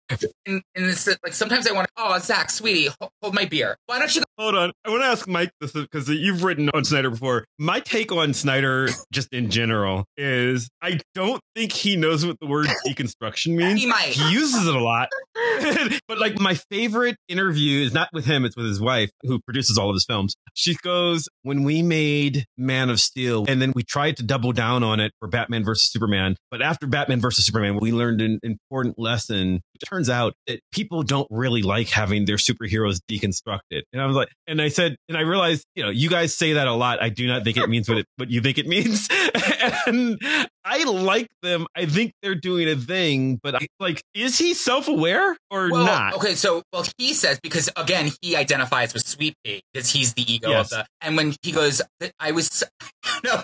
[0.45, 3.75] In, in this, like sometimes I want to, oh, Zach, sweetie, hold, hold my beer.
[3.87, 4.71] Why don't you Hold on.
[4.83, 7.45] I want to ask Mike this because you've written on Snyder before.
[7.59, 12.47] My take on Snyder, just in general, is I don't think he knows what the
[12.47, 13.81] word deconstruction means.
[13.81, 14.09] He might.
[14.09, 15.09] He uses it a lot.
[16.07, 19.77] but like my favorite interview is not with him, it's with his wife who produces
[19.77, 20.36] all of his films.
[20.53, 24.84] She goes, When we made Man of Steel, and then we tried to double down
[24.84, 26.36] on it for Batman versus Superman.
[26.51, 29.61] But after Batman versus Superman, we learned an important lesson.
[29.75, 33.81] It turns out that people don't really like having their superheroes deconstructed.
[33.91, 36.53] And I was like, and I said, and I realized, you know, you guys say
[36.53, 37.01] that a lot.
[37.01, 39.07] I do not think it means what it, what you think it means.
[39.88, 40.21] and
[40.66, 41.68] I like them.
[41.76, 45.86] I think they're doing a thing, but I, like, is he self aware or well,
[45.86, 46.14] not?
[46.16, 50.32] Okay, so well, he says because again he identifies with Sweet Pea because he's the
[50.32, 50.72] ego Yes.
[50.72, 50.86] of the.
[51.01, 51.82] And when he goes,
[52.20, 52.64] I was
[53.24, 53.43] no,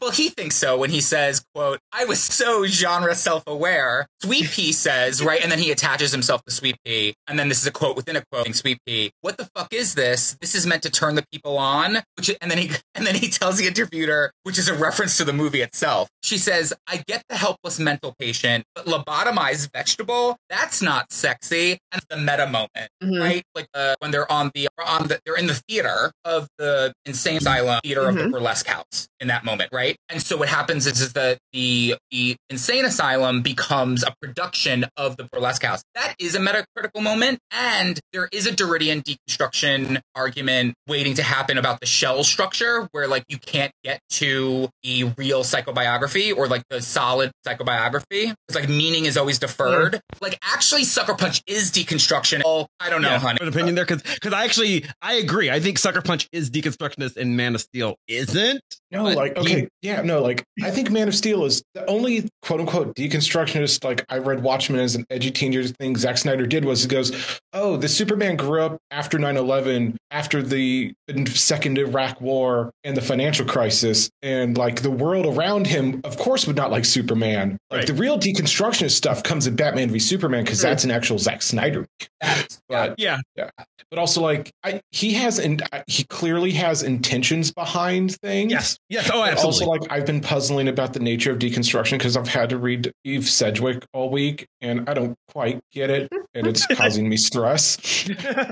[0.00, 4.46] well he thinks so when he says, "quote I was so genre self aware." Sweet
[4.50, 7.66] Pea says right, and then he attaches himself to Sweet Pea, and then this is
[7.66, 8.54] a quote within a quote.
[8.54, 10.36] Sweet Pea, what the fuck is this?
[10.40, 11.98] This is meant to turn the people on.
[12.16, 15.24] Which and then he and then he tells the interviewer, which is a reference to
[15.24, 16.08] the movie itself.
[16.22, 22.02] She says, "I get the helpless mental patient, but lobotomized vegetable that's not sexy." And
[22.10, 23.20] the meta moment Mhm.
[23.20, 23.42] right?
[23.54, 27.36] Like uh, when they're on the on the they're in the theater of the insane
[27.38, 28.30] asylum theater of the Mhm.
[28.32, 29.96] burlesque house in that moment, right?
[30.08, 35.16] And so what happens is, is that the the insane asylum becomes a production of
[35.16, 35.82] the burlesque house.
[35.94, 41.58] That is a metacritical moment, and there is a Derridean deconstruction argument waiting to happen
[41.58, 46.62] about the shell structure, where like you can't get to the real psychobiography or like
[46.70, 48.34] the solid psychobiography.
[48.48, 49.94] It's like meaning is always deferred.
[49.94, 50.24] Mm-hmm.
[50.24, 52.42] Like actually, Sucker Punch is deconstruction.
[52.44, 53.38] Oh, I don't know, Yeah, honey.
[53.40, 55.50] An opinion there because because I actually I agree.
[55.50, 58.60] I think Sucker Punch is deconstructionist and Man of Steel isn't.
[58.90, 61.84] No, But like he- okay, yeah, no, like I think Man of Steel is the
[61.86, 63.84] only quote unquote deconstructionist.
[63.84, 65.94] Like I read Watchmen as an edgy teenager thing.
[65.96, 67.12] Zack Snyder did was he goes,
[67.52, 70.94] "Oh, the Superman grew up after 9-11, after the
[71.26, 76.46] second Iraq War and the financial crisis, and like the world around him, of course,
[76.46, 77.58] would not like Superman.
[77.70, 77.86] Like Right.
[77.86, 81.86] the real deconstructionist stuff comes in Batman v Superman because that's an actual Zack Snyder.
[82.70, 83.18] But Yeah.
[83.36, 88.52] but also like I, he has and he clearly has intentions behind things.
[88.52, 88.77] Yes.
[88.90, 89.10] Yes.
[89.12, 89.66] Oh, But absolutely.
[89.66, 92.90] Also, like I've been puzzling about the nature of deconstruction because I've had to read
[93.04, 97.76] Eve Sedgwick all week, and I don't quite get it, and it's causing me stress.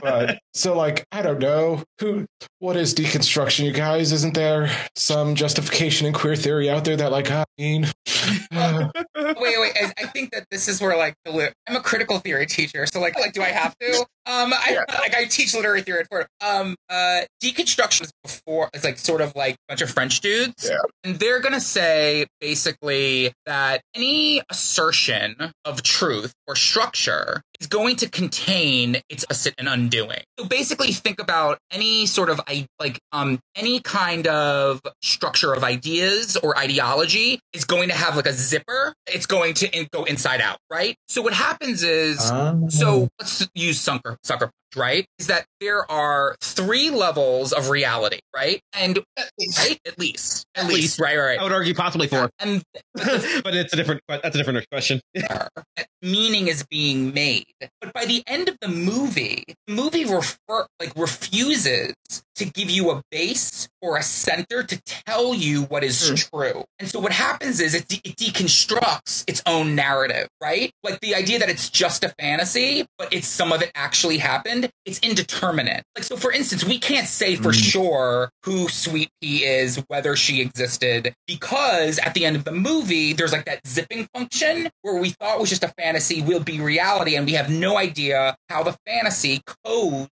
[0.02, 2.26] But so, like, I don't know who,
[2.58, 4.12] what is deconstruction, you guys?
[4.12, 7.86] Isn't there some justification in queer theory out there that, like, I mean,
[8.54, 9.72] uh, wait, wait.
[9.80, 12.84] I, I think that this is where like the li- I'm a critical theory teacher,
[12.86, 14.06] so like, like, do I have to?
[14.26, 16.26] Um, I like I teach literary theory at Ford.
[16.44, 20.68] Um, uh, deconstruction is before it's like sort of like a bunch of French dudes,
[20.68, 20.78] Yeah.
[21.04, 28.08] and they're gonna say basically that any assertion of truth or structure is going to
[28.08, 30.22] contain its asset and undoing.
[30.38, 32.40] So basically, think about any sort of
[32.78, 38.26] like um any kind of structure of ideas or ideology is going to have like
[38.26, 38.92] a zipper.
[39.06, 40.96] It's going to in- go inside out, right?
[41.08, 42.18] So what happens is
[42.68, 45.06] so let's use sucker sucker right?
[45.18, 48.60] Is that there are three levels of reality, right?
[48.72, 51.00] And right, at least, at, At least, least.
[51.00, 52.62] right, right, I would argue possibly four, And
[52.94, 54.00] but it's a different.
[54.08, 55.00] That's a different question.
[56.02, 57.44] meaning is being made.
[57.80, 61.94] But by the end of the movie, the movie refer like refuses
[62.36, 66.14] to give you a base or a center to tell you what is hmm.
[66.14, 66.64] true.
[66.78, 70.72] And so what happens is it, de- it deconstructs its own narrative, right?
[70.82, 74.70] Like the idea that it's just a fantasy, but it's some of it actually happened.
[74.84, 75.82] It's indeterminate.
[75.96, 77.58] Like so, for instance, we can't say for hmm.
[77.58, 83.12] sure who Sweet Pea is, whether she existed, because at the end of the movie,
[83.12, 87.16] there's like that zipping function where we thought was just a fantasy will be reality,
[87.16, 90.08] and we have no idea how the fantasy codes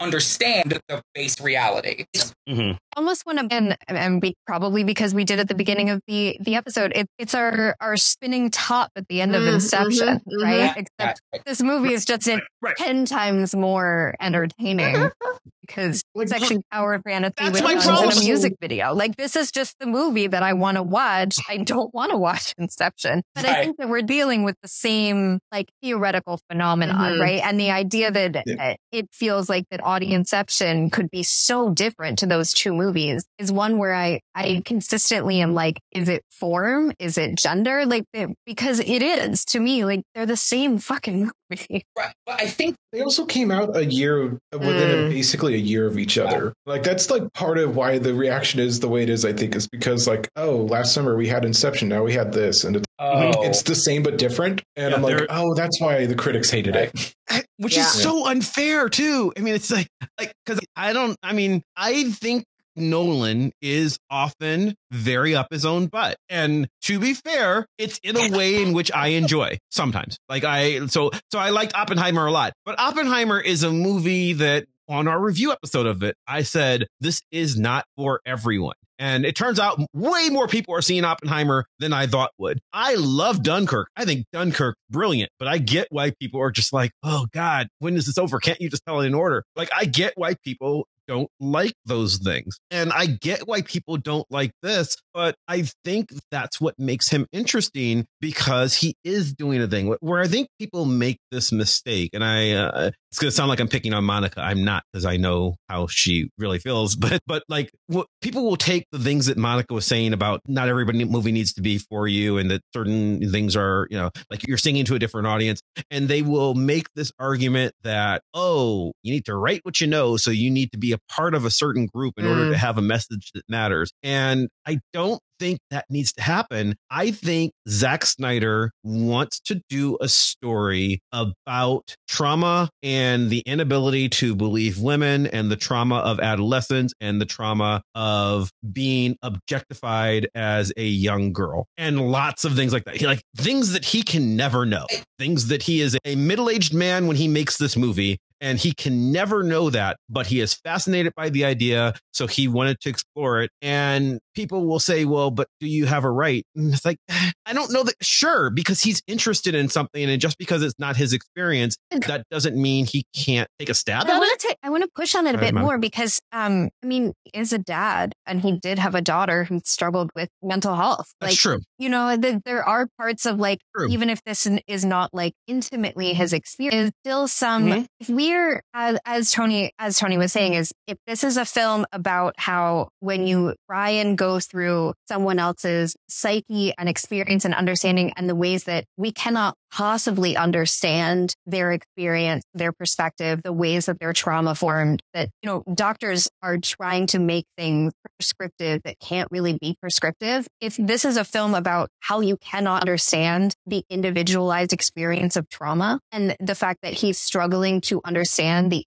[0.00, 2.04] understand the base reality.
[2.48, 2.76] Mhm.
[2.96, 6.36] almost want to and, and be, probably because we did at the beginning of the
[6.40, 10.42] the episode it, it's our our spinning top at the end of Mm, inception mhm,
[10.42, 10.86] right mhm.
[11.00, 12.28] except this movie is just
[12.60, 12.76] Right.
[12.76, 15.08] 10 times more entertaining
[15.66, 18.18] because Like, actually power fantasy That's with my guns and problem.
[18.18, 21.56] a music video like this is just the movie that i want to watch i
[21.58, 25.68] don't want to watch inception but i think that we're dealing with the same like
[25.82, 27.20] theoretical phenomenon Mhm.
[27.20, 28.70] right and the idea that Yeah.
[28.72, 33.50] uh, it feels like that audienceception could be so different to those two movies is
[33.52, 36.92] one where I, I consistently am like, is it form?
[36.98, 37.84] Is it gender?
[37.86, 38.04] Like,
[38.46, 41.30] because it is to me, like they're the same fucking.
[41.96, 42.12] Right.
[42.26, 45.10] But I think They also came out a year within Mm.
[45.10, 46.52] basically a year of each other.
[46.66, 49.24] Like that's like part of why the reaction is the way it is.
[49.24, 52.64] I think is because like oh last summer we had Inception, now we had this,
[52.64, 54.62] and it's, oh, it's the same but different.
[54.76, 57.14] And Yeah, I'm like oh that's why the critics hated it.
[57.58, 57.82] which Yeah.
[57.82, 59.32] is so unfair too.
[59.36, 59.88] I mean, it's like
[60.18, 61.16] like because I don't.
[61.22, 62.44] I mean, I think
[62.76, 68.30] Nolan is often very up his own butt, and to be fair, it's in a
[68.36, 70.18] way in which I enjoy sometimes.
[70.28, 74.66] Like I so so I liked Oppenheimer a lot, but Oppenheimer is a movie that.
[74.86, 78.74] On our review episode of it, I said this is not for everyone.
[78.98, 82.60] And it turns out way more people are seeing Oppenheimer than I thought would.
[82.70, 83.88] I love Dunkirk.
[83.96, 87.96] I think Dunkirk brilliant, but I get why people are just like, "Oh god, when
[87.96, 88.38] is this over?
[88.38, 92.18] Can't you just tell it in order?" Like I get why people don't like those
[92.18, 92.58] things.
[92.70, 97.26] And I get why people don't like this, but I think that's what makes him
[97.32, 102.10] interesting because he is doing a thing where I think people make this mistake.
[102.12, 104.40] And I, uh, it's going to sound like I'm picking on Monica.
[104.40, 108.56] I'm not because I know how she really feels, but, but like what people will
[108.56, 112.08] take the things that Monica was saying about not everybody movie needs to be for
[112.08, 115.60] you and that certain things are, you know, like you're singing to a different audience
[115.90, 120.16] and they will make this argument that, oh, you need to write what you know.
[120.16, 122.50] So you need to be a part of a certain group in order Mm.
[122.50, 123.92] to have a message that matters.
[124.02, 125.03] And I don't
[125.38, 126.76] think that needs to happen.
[126.90, 134.34] I think Zack Snyder wants to do a story about trauma and the inability to
[134.34, 140.86] believe women and the trauma of adolescence and the trauma of being objectified as a
[140.86, 142.96] young girl and lots of things like that.
[142.96, 144.86] He, like things that he can never know,
[145.18, 148.72] things that he is a middle aged man when he makes this movie and he
[148.72, 151.94] can never know that, but he is fascinated by the idea.
[152.12, 153.50] So he wanted to explore it.
[153.62, 156.44] And people will say, well, but do you have a right?
[156.56, 156.98] And it's like,
[157.46, 157.94] I don't know that.
[158.02, 160.08] Sure, because he's interested in something.
[160.08, 161.76] And just because it's not his experience,
[162.06, 164.38] that doesn't mean he can't take a stab I at want it.
[164.48, 167.52] to I want to push on it a bit more because, um, I mean, is
[167.52, 171.12] a dad and he did have a daughter who struggled with mental health.
[171.20, 171.58] That's true.
[171.78, 173.88] you know, th- there are parts of like, True.
[173.90, 177.80] even if this is not like intimately his experience, still some, Mm-hmm.
[177.82, 177.86] Mhm.
[178.00, 181.84] if we're, as, as Tony, as Tony was saying, is if this is a film
[181.92, 188.12] about how when you try and go through someone else's psyche and experience and understanding
[188.16, 193.98] and the ways that we cannot possibly understand their experience, their perspective, the ways that
[193.98, 199.26] their trauma formed, that, you know, doctors are trying to make things prescriptive that can't
[199.32, 200.46] really be prescriptive.
[200.60, 205.98] If this is a film about how you cannot understand the individualized experience of trauma
[206.12, 208.84] and the fact that he's struggling to understand the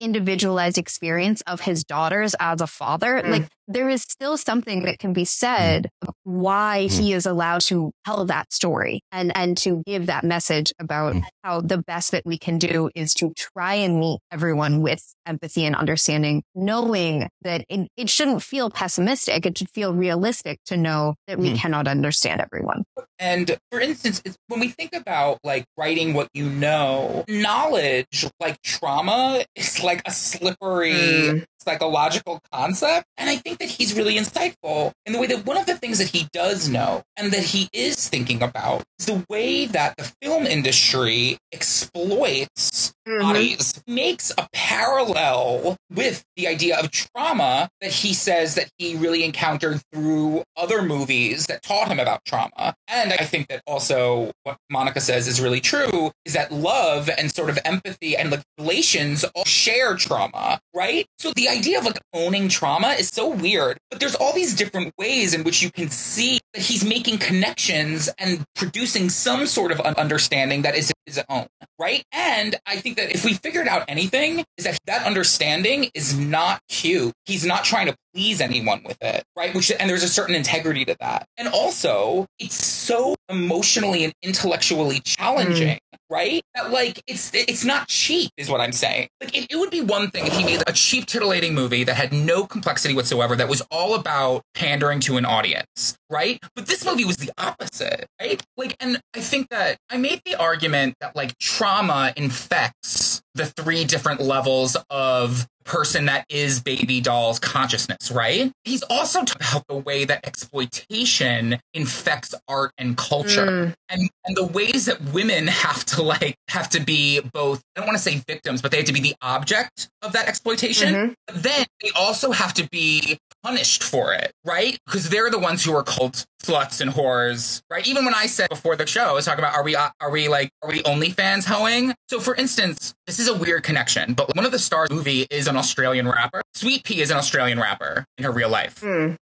[0.00, 3.30] individualized experience of his daughters as a father, Mm.
[3.30, 5.88] like there is still something that can be said
[6.24, 11.14] why he is allowed to tell that story and and to give that message about
[11.14, 11.22] Mm.
[11.44, 15.64] how the best that we can do is to try and meet everyone with empathy
[15.64, 21.14] and understanding knowing that it, it shouldn't feel pessimistic it should feel realistic to know
[21.26, 21.56] that we Mm.
[21.58, 22.84] cannot understand everyone
[23.20, 29.44] And for instance, when we think about like writing what you know, knowledge, like trauma,
[29.56, 31.44] is like a slippery Mm.
[31.68, 33.06] Psychological concept.
[33.18, 35.98] And I think that he's really insightful in the way that one of the things
[35.98, 40.10] that he does know and that he is thinking about is the way that the
[40.22, 43.20] film industry exploits Mhm.
[43.20, 49.24] bodies makes a parallel with the idea of trauma that he says that he really
[49.24, 52.74] encountered through other movies that taught him about trauma.
[52.86, 57.32] And I think that also what Monica says is really true is that love and
[57.34, 61.06] sort of empathy and like relations all share trauma, right?
[61.18, 64.92] So the idea of like owning trauma is so weird, but there's all these different
[64.98, 69.80] ways in which you can see that he's making connections and producing some sort of
[69.80, 71.46] understanding that is his own,
[71.78, 72.04] right?
[72.12, 76.60] And I think that if we figured out anything, is that that understanding is not
[76.68, 77.12] cute.
[77.24, 79.54] He's not trying to please anyone with it, right?
[79.54, 81.26] Which and there's a certain integrity to that.
[81.36, 85.98] And also, it's so emotionally and intellectually challenging, mm.
[86.10, 86.42] right?
[86.56, 89.06] That like it's it's not cheap, is what I'm saying.
[89.20, 91.94] Like it, it would be one thing if he made a cheap titillating movie that
[91.94, 96.40] had no complexity whatsoever, that was all about pandering to an audience, right?
[96.56, 98.42] But this movie was the opposite, right?
[98.56, 103.84] Like, and I think that I made the argument that like trauma infects the three
[103.84, 108.50] different levels of person that is baby doll's consciousness, right?
[108.64, 113.74] He's also talked about the way that exploitation infects art and culture Mm.
[113.88, 117.86] and, and the ways that women have to like have to be both I don't
[117.86, 120.94] want to say victims, but they have to be the object of that exploitation.
[120.94, 121.14] Mhm.
[121.26, 124.78] But then they also have to be punished for it, right?
[124.86, 127.86] Because they're the ones who are called sluts and whores, right?
[127.86, 130.10] Even when I said before the show, I was talking about are we uh, are
[130.10, 131.94] we like are we OnlyFans hoeing?
[132.08, 134.94] So for instance, this is a weird connection, but one of the stars of the
[134.96, 136.42] movie is an Australian rapper.
[136.54, 138.80] Sweet Pea is an Australian rapper in her real life.
[138.80, 139.16] Mm.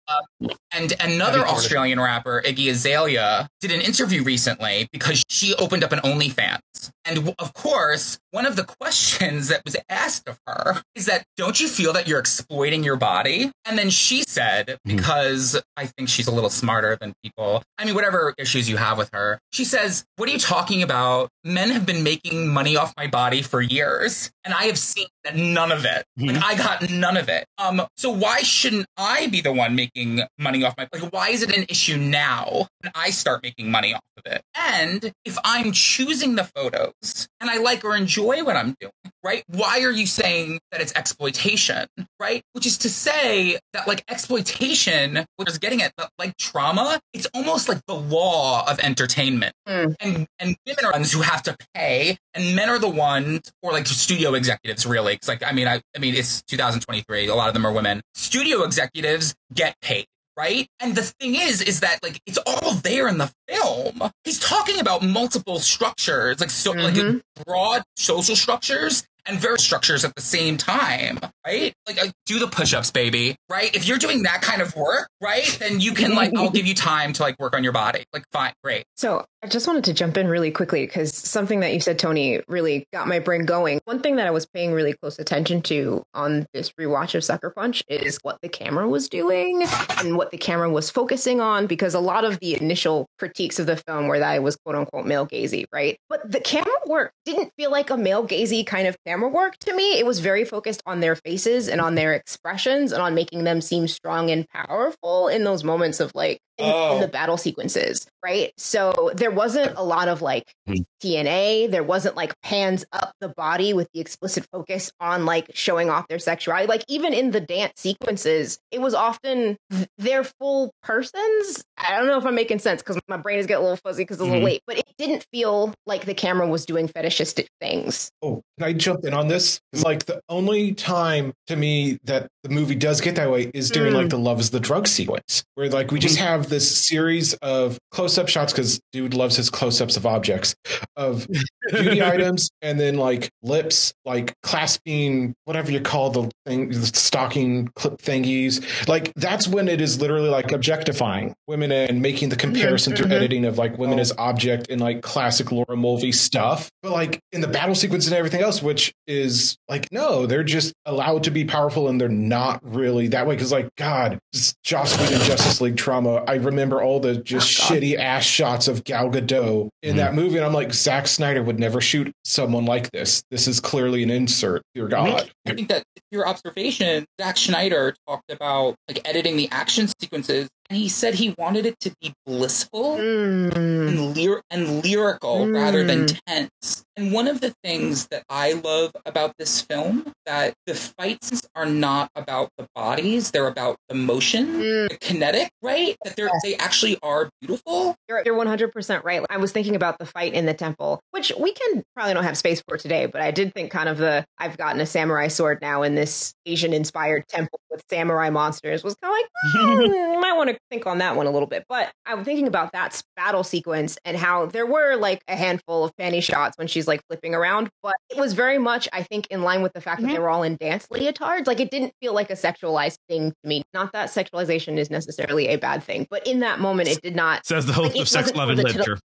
[0.72, 6.00] And another Australian rapper, Iggy Azalea, did an interview recently because she opened up an
[6.00, 6.60] OnlyFans.
[7.06, 11.60] And of course, one of the questions that was asked of her is that, don't
[11.60, 13.52] you feel that you're exploiting your body?
[13.66, 17.96] And then she said, because I think she's a little smarter than people, I mean,
[17.96, 21.30] whatever issues you have with her, she says, What are you talking about?
[21.44, 25.72] Men have been making money off my body for years, and I have seen none
[25.72, 26.06] of it.
[26.18, 27.46] Like, I got none of it.
[27.58, 31.42] Um, so why shouldn't I be the one making money off my like why is
[31.42, 34.42] it an issue now when I start making money off of it?
[34.56, 38.92] And if I'm choosing the photos and I like or enjoy what I'm doing,
[39.24, 39.44] right?
[39.48, 41.88] Why are you saying that it's exploitation,
[42.20, 42.42] right?
[42.54, 47.28] Which is to say that like exploitation, which is getting it, but like trauma, it's
[47.34, 49.54] almost like the law of entertainment.
[49.68, 49.96] Mm.
[50.00, 53.52] And and women are the ones who have to pay, and men are the ones,
[53.62, 55.15] or like studio executives, really.
[55.16, 57.28] It's like I mean, I I mean, it's 2023.
[57.28, 58.02] A lot of them are women.
[58.14, 60.06] Studio executives get paid.
[60.38, 60.68] Right.
[60.82, 64.02] And the thing is, is that like it's all there in the film.
[64.26, 67.22] He's talking about multiple structures, like so like Mhm.
[67.46, 71.74] broad social structures and various structures at the same time, right?
[71.88, 73.74] Like, uh, do the push-ups, baby, right?
[73.76, 76.74] If you're doing that kind of work, right, then you can like, I'll give you
[76.74, 78.04] time to like work on your body.
[78.14, 78.86] Like, fine, great.
[78.98, 82.42] So I just wanted to jump in really quickly because something that you said, Tony,
[82.48, 83.80] really got my brain going.
[83.86, 87.52] One thing that I was paying really close attention to on this rewatch of Sucker
[87.52, 89.64] Punch is what the camera was doing
[90.00, 93.68] and what the camera was focusing on, because a lot of the initial critiques of
[93.68, 95.98] the film were that it was quote unquote male gazy, right?
[96.10, 99.76] But the camera work didn't feel like a male gazy kind of camera work to
[99.76, 100.00] me.
[100.00, 103.60] It was very focused on their faces and on their expressions and on making them
[103.62, 107.00] seem strong and powerful in those moments of like in, in Oh.
[107.02, 108.52] the battle sequences, right?
[108.58, 110.82] So there wasn't a lot of like mm-hmm.
[111.00, 111.70] DNA.
[111.70, 116.08] There wasn't like pans up the body with the explicit focus on like showing off
[116.08, 116.66] their sexuality.
[116.66, 119.58] Like even in the dance sequences, it was often
[120.00, 121.64] their full persons.
[121.78, 124.04] I don't know if I'm making sense because my brain is getting a little fuzzy
[124.04, 127.48] because it's a little late, but it didn't feel like the camera was doing fetishistic
[127.62, 128.10] things.
[128.24, 129.60] Oh, can I jump in on this?
[129.72, 133.70] It's like the only time to me that the movie does get that way is
[133.70, 133.98] during Mm.
[133.98, 134.10] like hmm.
[134.10, 136.26] the love is the drug sequence, where like we just mm-hmm.
[136.26, 140.56] have this series of close up shots because dude loves his close ups of objects
[140.96, 141.28] of
[141.72, 147.68] beauty items and then like lips, like clasping whatever you call the thing, the stocking
[147.76, 148.88] clip thingies.
[148.88, 153.14] Like that's when it is literally like objectifying women and making the comparison through mm-hmm.
[153.14, 154.02] editing of like women Oh.
[154.02, 156.70] as object in like classic Laura Mulvey stuff.
[156.82, 160.74] But like in the battle sequence and everything else, which is like, no, they're just
[160.86, 163.36] allowed to be powerful and they're not really that way.
[163.38, 164.20] Cause like, God,
[164.64, 166.24] Joss Whedon Justice League trauma.
[166.28, 169.98] I remember all the just Oh, shitty ass shots of Gal Gadot in Mhm.
[169.98, 170.38] that movie.
[170.38, 173.24] And I'm like, Zack Snyder would never shoot someone like this.
[173.32, 174.62] This is clearly an insert.
[174.76, 175.32] Dear God.
[175.46, 180.78] I think that your observation, Zack Snyder talked about like editing the action sequences, and
[180.78, 183.56] he said he wanted it to be blissful Mm.
[183.56, 186.20] and, and lyrical rather than Mm.
[186.28, 186.84] tense.
[186.98, 191.66] And one of the things that I love about this film that the fights are
[191.66, 194.90] not about the bodies; they're about the motion, Mm.
[194.90, 195.96] the kinetic, right?
[196.06, 197.96] That they're they actually are beautiful.
[198.08, 199.22] You're, you're 100% right.
[199.30, 202.38] I was thinking about the fight in the temple, which we can probably don't have
[202.38, 205.60] space for today, but I did think kind of the I've gotten a samurai sword
[205.62, 210.34] now in this Asian inspired temple with samurai monsters was kind of like, hmm, might
[210.34, 211.66] want to think on that one a little bit.
[211.68, 215.96] But I'm thinking about that battle sequence and how there were like a handful of
[216.00, 219.42] panty shots when she's like flipping around, but it was very much, I think, in
[219.44, 220.14] line with the fact that Mhm.
[220.14, 221.48] they were all in dance leotards.
[221.48, 223.64] Like it didn't feel like a sexualized thing to me.
[223.74, 227.46] Not that sexualization is necessarily a bad thing, but in that moment, it did not
[227.46, 229.00] Says the host Like, of Sex, Love, and Literature.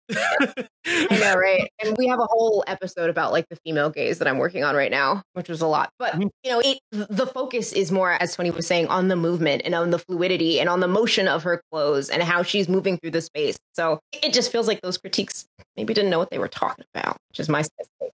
[0.86, 1.70] I know, right?
[1.84, 4.74] And we have a whole episode about like the female gaze that I'm working on
[4.74, 5.90] right now, which was a lot.
[5.98, 6.30] But Mhm.
[6.42, 9.74] you know, it the focus is more, as Tony was saying, on the movement and
[9.74, 13.12] on the fluidity and on the motion of her clothes and how she's moving through
[13.12, 13.56] the space.
[13.72, 15.46] So it just feels like those critiques
[15.76, 17.62] maybe didn't know what they were talking about, which is my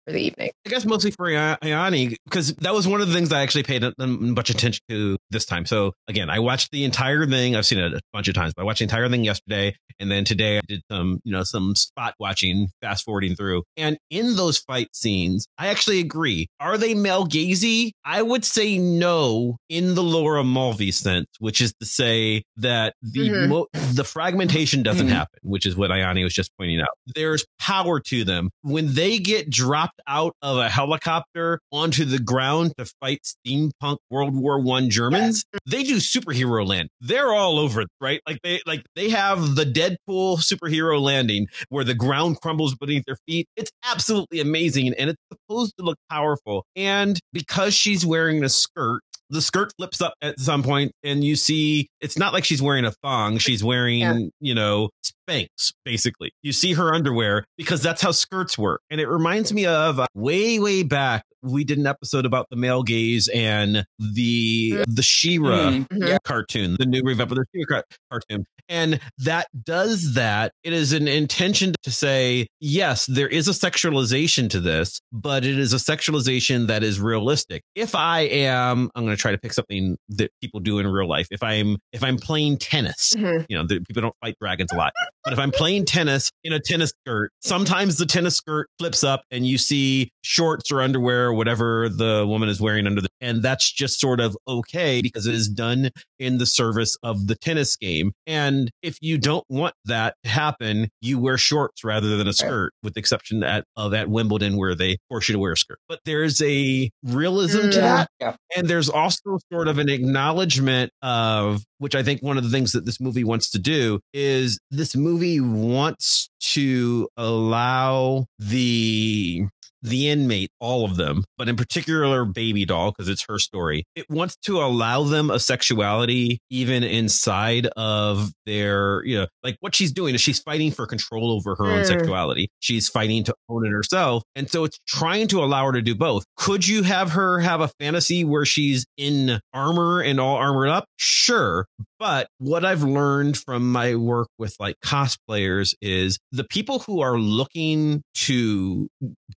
[0.05, 0.51] for the evening.
[0.66, 3.62] I guess mostly for Ay- Ayani because that was one of the things I actually
[3.62, 5.66] paid of attention to this time.
[5.66, 7.57] So again, I watched the entire thing.
[7.57, 10.11] I've seen it a bunch of times, but I watched the entire thing yesterday, and
[10.11, 13.62] then today I did some, you know, some spot watching, fast forwarding through.
[13.76, 16.49] And in those fight scenes, I actually agree.
[16.61, 17.92] Are they male gazy?
[18.05, 20.03] I would say no in the
[20.35, 23.49] Laura Mulvey sense, which is to say that the Mhm.
[23.49, 25.12] mo- the fragmentation doesn't Mhm.
[25.12, 26.89] happen, which is what Ayani was just pointing out.
[27.14, 32.72] There's power to them when they get dropped out of a helicopter onto the ground
[32.78, 35.45] to fight steampunk World War One Germans.
[35.66, 36.89] They do superhero land.
[37.01, 38.20] They're all over it, right?
[38.26, 43.18] Like they like they have the Deadpool superhero landing where the ground crumbles beneath their
[43.28, 43.47] feet.
[43.57, 46.64] It's absolutely amazing, and it's supposed to look powerful.
[46.74, 49.03] And because she's wearing a skirt,
[49.35, 52.85] the skirt flips up at some point and you see it's not like she's wearing
[52.85, 53.37] a thong.
[53.39, 54.18] She's wearing Yeah.
[54.41, 54.91] you know
[55.28, 56.30] Spanx basically.
[56.43, 58.80] You see her underwear because that's how skirts work.
[58.91, 62.57] And it reminds me of uh, way way back we did an episode about the
[62.57, 66.09] male gaze and the the She-Ra Mm, Mhm.
[66.09, 66.18] yeah.
[66.24, 68.45] cartoon, the new revamp of the She-Ra cartoon.
[68.68, 70.53] And that does that.
[70.62, 75.59] It is an intention to say, yes, there is a sexualization to this, but it
[75.59, 77.62] is a sexualization that is realistic.
[77.74, 81.07] If I am, I'm going to try to pick something that people do in real
[81.07, 81.28] life.
[81.30, 83.45] If I'm, if I'm playing tennis, Mhm.
[83.51, 86.55] you know, the, people don't fight dragons a lot, but if I'm playing tennis in
[86.55, 91.34] a tennis skirt, sometimes the tennis skirt flips up and you see shorts or underwear,
[91.35, 95.26] or whatever the woman is wearing under the, and that's just sort of okay because
[95.26, 98.12] it is done in the service of the tennis game.
[98.26, 102.72] And if you don't want that to happen, you wear shorts rather than a skirt,
[102.82, 105.78] with the exception at, of at Wimbledon where they force you to wear a skirt.
[105.89, 107.80] But there's a realism to Mm.
[107.82, 108.09] that.
[108.20, 108.37] Yeah.
[108.57, 112.72] And there's also sort of an acknowledgement of, which I think one of the things
[112.72, 119.47] that this movie wants to do is this movie wants to allow the
[119.85, 123.85] the inmate, all of them, but in particular Baby Doll, because it's her story.
[123.95, 129.74] It wants to allow them a sexuality even inside of their, you know, like what
[129.74, 131.87] she's doing is she's fighting for control over her own Mm.
[131.87, 132.49] sexuality.
[132.61, 134.22] She's fighting to own it herself.
[134.35, 136.24] And so it's trying to allow her to do both.
[136.37, 140.87] Could you have her have a fantasy where she's in armor and all armored up?
[140.97, 141.66] Sure.
[142.05, 147.16] But what I've learned from my work with like cosplayers is the people who are
[147.16, 148.88] looking to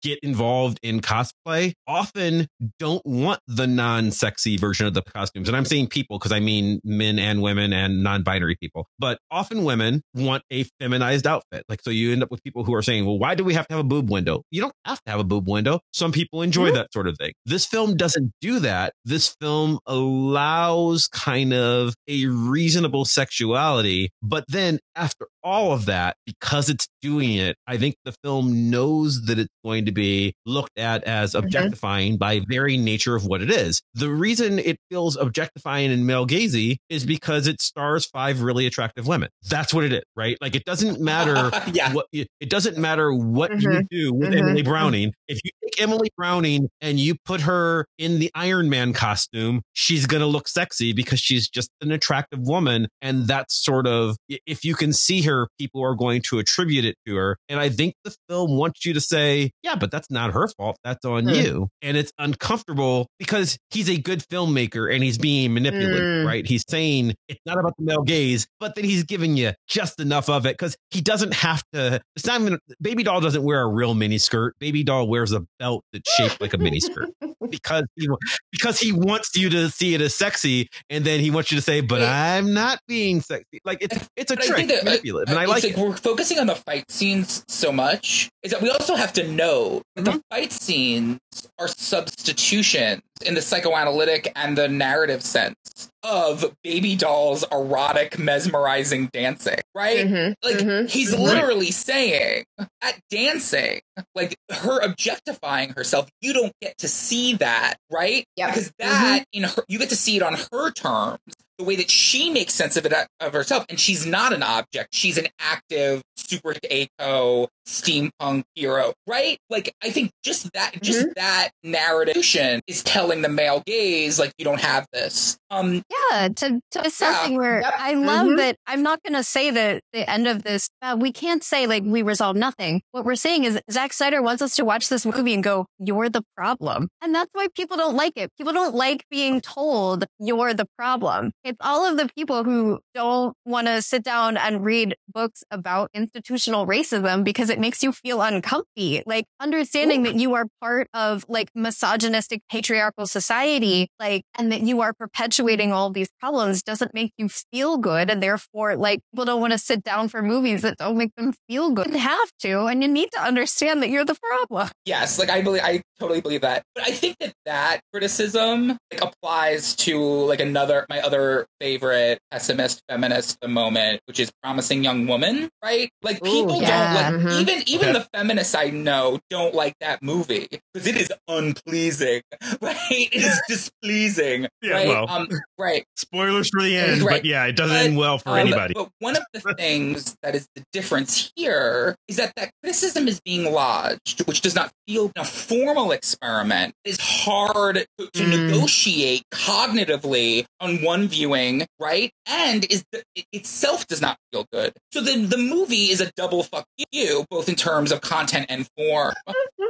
[0.02, 2.46] get involved in cosplay often
[2.78, 5.48] don't want the non-sexy version of the costumes.
[5.48, 8.86] And I'm saying people because I mean men and women and non-binary people.
[8.98, 11.64] But often women want a feminized outfit.
[11.70, 13.66] Like so you end up with people who are saying, "Well, why do we have
[13.68, 15.80] to have a boob window?" You don't have to have a boob window.
[15.94, 16.74] Some people enjoy mm-hmm.
[16.74, 17.32] that sort of thing.
[17.46, 18.92] This film doesn't do that.
[19.06, 22.26] This film allows kind of a
[22.58, 28.12] reasonable sexuality, but then after all of that, because it's doing it, I think the
[28.22, 33.24] film knows that it's going to be looked at as objectifying by very nature of
[33.24, 33.80] what it is.
[33.94, 39.06] The reason it feels objectifying and male gazy is because it stars five really attractive
[39.06, 39.28] women.
[39.48, 40.36] That's what it is, right?
[40.40, 41.92] Like it doesn't matter yeah.
[41.92, 43.86] what it doesn't matter what you Mhm.
[43.90, 44.38] do with Mhm.
[44.38, 45.12] Emily Browning.
[45.28, 50.06] If you take Emily Browning and you put her in the Iron Man costume, she's
[50.06, 52.88] going to look sexy because she's just an attractive woman.
[53.00, 54.16] And that's sort of,
[54.46, 57.36] if you can see her, people are going to attribute it to her.
[57.48, 60.76] And I think the film wants you to say, yeah, but that's not her fault.
[60.84, 61.34] That's on Hmm.
[61.34, 61.68] you.
[61.82, 66.26] And it's uncomfortable because he's a good filmmaker and he's being manipulative, Mm.
[66.26, 66.46] right?
[66.46, 70.28] He's saying it's not about the male gaze, but then he's giving you just enough
[70.28, 72.00] of it because he doesn't have to.
[72.16, 74.54] It's not even, Baby Doll doesn't wear a real mini skirt.
[74.58, 77.10] Baby Doll wears a belt that's shaped like a mini skirt
[77.50, 78.08] because he,
[78.52, 81.62] because he wants you to see it as sexy, and then he wants you to
[81.62, 82.02] say, "But.
[82.02, 85.30] I'm not being sexy." Like it's it's a But I trick, think that, uh, manipulative,
[85.30, 85.78] and I it's like like it.
[85.78, 89.82] we're focusing on the fight scenes so much is that we also have to know
[89.96, 90.16] that Mm-hmm.
[90.18, 91.18] the fight scenes
[91.58, 95.56] are substitutions in the psychoanalytic and the narrative sense
[96.04, 101.18] of baby dolls erotic mesmerizing dancing right Mhm, like mhm, he's mhm.
[101.20, 102.44] literally saying
[102.82, 103.80] at dancing
[104.14, 108.48] like her objectifying herself you don't get to see that right Yep.
[108.50, 111.18] because that in her you get to see it on her terms
[111.58, 113.66] the way that she makes sense of it uh, of herself.
[113.68, 114.94] And she's not an object.
[114.94, 121.50] She's an active super eco steampunk hero right like i think just that just that
[121.62, 126.80] narration is telling the male gaze like you don't have this um Yeah, to, to
[126.84, 127.74] it's something where Yep.
[127.78, 128.36] I love Mhm.
[128.38, 128.56] that.
[128.66, 131.82] I'm not going to say that the end of this, uh, we can't say like
[131.86, 132.82] we resolve nothing.
[132.92, 136.10] What we're saying is Zack Snyder wants us to watch this movie and go, you're
[136.10, 136.88] the problem.
[137.02, 138.30] And that's why people don't like it.
[138.36, 141.32] People don't like being told you're the problem.
[141.44, 145.90] It's all of the people who don't want to sit down and read books about
[145.94, 149.02] institutional racism because it makes you feel uncomfy.
[149.06, 154.80] Like understanding that you are part of like misogynistic patriarchal society, like, and that you
[154.80, 158.10] are perpetuating all these problems doesn't make you feel good.
[158.10, 161.34] And therefore, like, people don't want to sit down for movies that don't make them
[161.48, 161.88] feel good.
[161.90, 164.68] You have to, and you need to understand that you're the problem.
[164.84, 166.62] Yes, like I believe, I totally believe that.
[166.74, 172.82] But I think that that criticism like applies to like another my other favorite pessimist
[172.88, 175.48] feminist at the moment, which is Promising Young Woman.
[175.62, 175.90] Right?
[176.02, 177.10] Like people yeah.
[177.10, 177.38] don't like Mhm.
[177.48, 182.22] Even even the feminists I know don't like that movie because it is unpleasing.
[182.60, 182.78] Right?
[182.90, 184.46] It is displeasing.
[184.62, 184.88] Yeah, right?
[184.88, 185.08] well.
[185.08, 185.84] um, right.
[185.96, 187.16] Spoilers for the end, Right.
[187.16, 188.74] but yeah, it doesn't But, end well for Um, anybody.
[188.74, 193.20] But one of the things that is the difference here is that that criticism is
[193.20, 198.48] being lodged, which does not feel in a formal experiment, is hard to, to Mm.
[198.50, 202.10] negotiate cognitively on one viewing, right?
[202.26, 204.72] And is the, it itself does not feel good.
[204.92, 208.68] So then the movie is a double fuck you, both in terms of content and
[208.76, 209.14] form.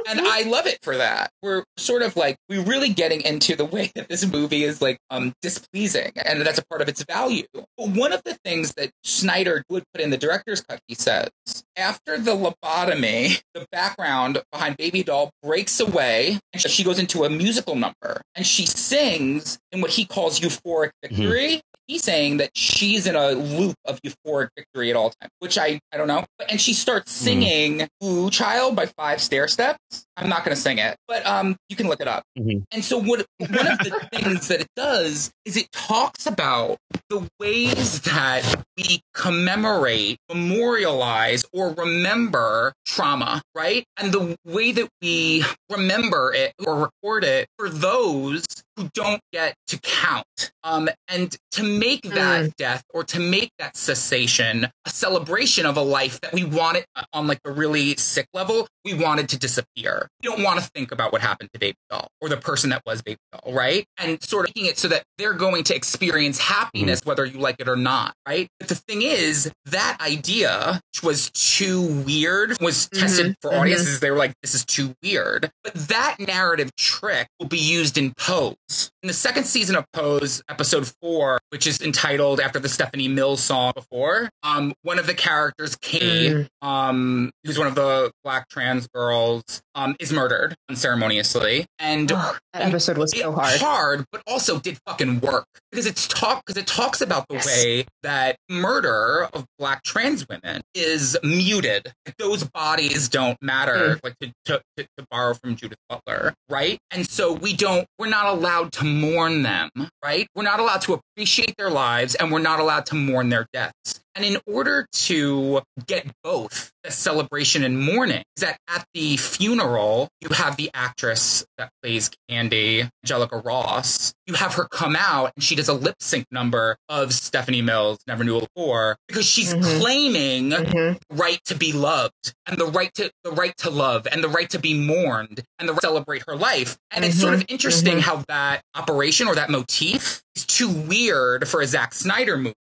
[0.09, 1.29] And I love it for that.
[1.43, 4.97] We're sort of like we're really getting into the way that this movie is like
[5.11, 7.43] um displeasing, and that's a part of its value.
[7.53, 11.29] But one of the things that Snyder would put in the director's cut, he says,
[11.75, 17.29] after the lobotomy, the background behind Baby Doll breaks away, and she goes into a
[17.29, 21.61] musical number, and she sings in what he calls euphoric victory.
[21.89, 25.79] He's saying that she's in a loop of euphoric victory at all times, which I,
[25.91, 26.23] I don't know.
[26.47, 27.25] And she starts hmm.
[27.25, 30.05] singing Ooh Child by Five Stairsteps.
[30.19, 32.23] I'm not going to sing it, but um, you can look it up.
[32.37, 32.63] Mhm.
[32.71, 36.77] And so, what one of the things that it does is it talks about
[37.09, 43.85] the ways that we commemorate, memorialize, or remember trauma, right?
[43.97, 49.55] And the way that we remember it or record it for those who don't get
[49.67, 50.25] to count.
[50.63, 55.81] Um, and to make that death or to make that cessation a celebration of a
[55.81, 60.08] life that we wanted on like a really sick level, we wanted to disappear.
[60.21, 62.81] You don't want to think about what happened to Baby Doll or the person that
[62.85, 63.85] was Baby Doll, right?
[63.97, 67.55] And sort of making it so that they're going to experience happiness whether you like
[67.59, 68.47] it or not, right?
[68.59, 73.59] But the thing is, that idea, which was too weird, was tested for mhm.
[73.59, 73.99] audiences.
[73.99, 75.51] They were like, this is too weird.
[75.63, 78.55] But that narrative trick will be used in Pose.
[79.01, 83.41] In the second season of Pose, episode four, which is entitled after the Stephanie Mills
[83.41, 88.87] song before, um, one of the characters, Kay, um, who's one of the black trans
[88.87, 91.65] girls, um, is murdered unceremoniously.
[91.79, 93.59] And Ugh, that episode was so hard.
[93.59, 97.45] hard, but also did fucking work because it's talk because it talks about the Yes.
[97.47, 101.93] way that murder of black trans women is muted.
[102.05, 103.95] Like, Those bodies don't matter.
[103.95, 104.03] Mm.
[104.03, 106.77] Like to, to, to, to borrow from Judith Butler, right?
[106.91, 107.85] And so we don't.
[107.97, 109.69] We're not allowed to mourn them,
[110.03, 110.27] right?
[110.35, 114.01] We're not allowed to appreciate their lives, and we're not allowed to mourn their deaths.
[114.19, 120.09] And in order to get both the celebration and mourning, is that at the funeral,
[120.19, 124.13] you have the actress that plays Candy, Angelica Ross.
[124.29, 127.97] You have her come out and she does a lip sync number of Stephanie Mills,
[128.05, 129.79] Never Knew Before, because she's Mhm.
[129.79, 130.99] claiming Mhm.
[131.09, 134.47] right to be loved and the right to the right to love and the right
[134.51, 136.77] to be mourned and the right to celebrate her life.
[136.91, 138.01] And it's sort of interesting mhm.
[138.01, 142.53] how that operation or that motif is too weird for a Zack Snyder movie.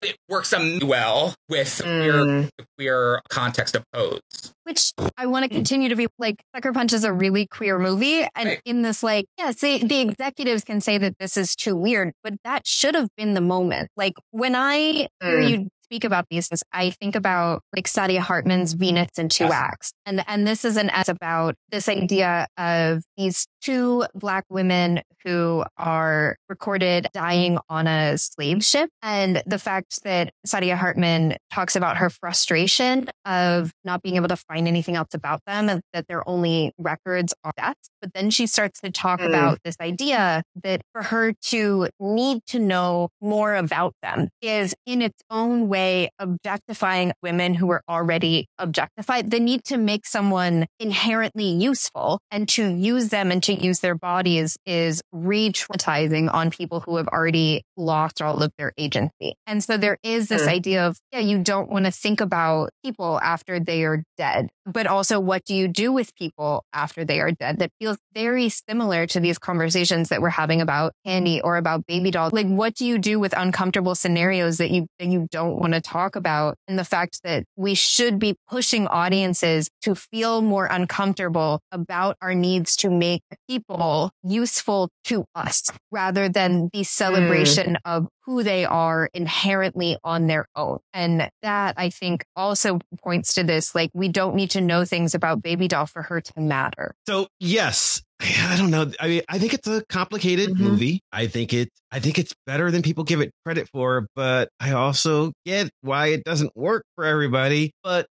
[0.00, 2.48] It works um, well with queer, Mm.
[2.58, 4.20] the queer context of Pose.
[4.68, 8.20] Which I want to continue to be like Sucker Punch is a really queer movie.
[8.36, 8.60] And Right.
[8.66, 12.34] in this, like, yeah, say the executives can say that this is too weird, but
[12.44, 13.88] that should have been the moment.
[13.96, 15.48] Like when I hear Mm.
[15.50, 19.52] you speak about these, I think about like Saidiya Hartman's Venus in two Yes.
[19.54, 19.92] acts.
[20.04, 25.64] And and this is an as about this idea of these two black women who
[25.76, 28.88] are recorded dying on a slave ship.
[29.02, 34.36] And the fact that Saidiya Hartman talks about her frustration of not being able to
[34.36, 37.90] find anything else about them and that their only records are deaths.
[38.00, 39.26] But then she starts to talk Mm.
[39.28, 45.02] about this idea that for her to need to know more about them is in
[45.02, 49.30] its own way objectifying women who are already objectified.
[49.30, 53.94] The need to make someone inherently useful and to use them and to use their
[53.94, 59.34] bodies is re-traumatizing on people who have already lost all of their agency.
[59.46, 60.48] And so there is this Mm.
[60.48, 64.86] idea of, yeah, you don't want to think about people after they are dead, but
[64.86, 69.06] also what do you do with people after they are dead that feels very similar
[69.06, 72.30] to these conversations that we're having about Candy or about Baby Doll.
[72.32, 75.80] Like, what do you do with uncomfortable scenarios that you, that you don't want to
[75.80, 76.56] talk about?
[76.66, 82.34] And the fact that we should be pushing audiences to feel more uncomfortable about our
[82.34, 89.08] needs to make people useful to us rather than the celebration of who they are
[89.14, 90.78] inherently on their own.
[90.92, 95.14] And that I think also points to this like, we don't need to know things
[95.14, 96.94] about Baby Doll for her to matter.
[97.06, 98.90] So yes, I don't know.
[99.00, 100.58] I mean, I think it's a complicated Mhm.
[100.58, 101.00] movie.
[101.12, 104.72] I think it, I think it's better than people give it credit for, but I
[104.72, 107.72] also get why it doesn't work for everybody.
[107.82, 108.06] But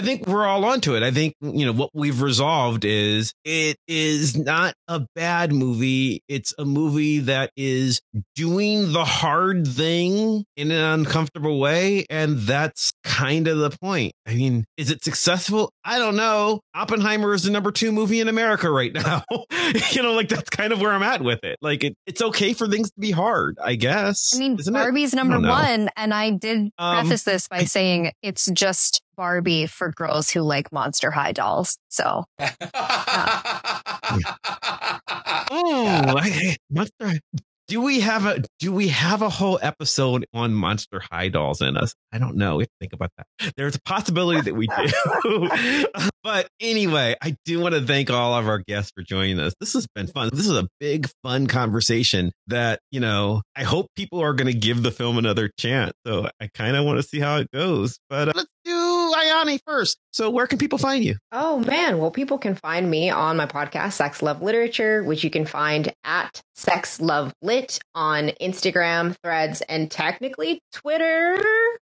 [0.00, 1.02] I think we're all onto it.
[1.02, 6.22] I think, you know, what we've resolved is it is not a bad movie.
[6.26, 8.00] It's a movie that is
[8.34, 12.06] doing the hard thing in an uncomfortable way.
[12.08, 14.12] And that's kind of the point.
[14.30, 15.72] I mean, is it successful?
[15.84, 16.60] I don't know.
[16.72, 19.24] Oppenheimer is the number two movie in America right now.
[19.92, 21.58] you know, like that's kind of where I'm at with it.
[21.60, 24.32] Like it, it's okay for things to be hard, I guess.
[24.34, 24.78] I mean, isn't it?
[24.78, 25.90] Barbie's number one.
[25.96, 30.42] And I did Um, preface this by I- saying it's just Barbie for girls who
[30.42, 31.76] like Monster High dolls.
[31.88, 32.24] So
[35.52, 37.18] Oh, I, Monster.
[37.70, 41.76] Do we have a do we have a whole episode on Monster High dolls in
[41.76, 41.94] us?
[42.10, 42.56] I don't know.
[42.56, 43.52] We have to think about that.
[43.56, 46.00] There's a possibility that we do.
[46.24, 49.54] but anyway, I do want to thank all of our guests for joining us.
[49.60, 50.30] This has been fun.
[50.32, 54.58] This is a big fun conversation that, you know, I hope people are going to
[54.58, 55.92] give the film another chance.
[56.04, 58.00] So I kind of want to see how it goes.
[58.08, 58.44] But uh,
[59.40, 59.98] let's do Ayani first.
[60.12, 61.16] So where can people find you?
[61.32, 65.30] Oh man, well, people can find me on my podcast, Sex Love Literature, which you
[65.30, 71.38] can find at Sex Love Lit on Instagram, Threads, and technically Twitter.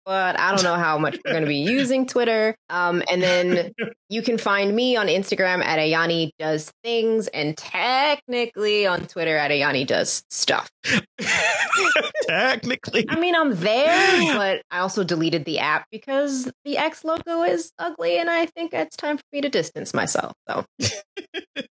[0.06, 2.56] But I don't know how much we're going to be using Twitter.
[2.70, 3.72] Um, and then
[4.10, 9.52] you can find me on Instagram at Ayani Does Things, and technically on Twitter at
[9.52, 10.70] Ayani Does Stuff.
[12.28, 13.06] Technically.
[13.10, 17.72] I mean, I'm there, but I also deleted the app because the X logo is
[17.80, 20.34] ugly, and I think it's time for me to distance myself.
[20.50, 20.66] So.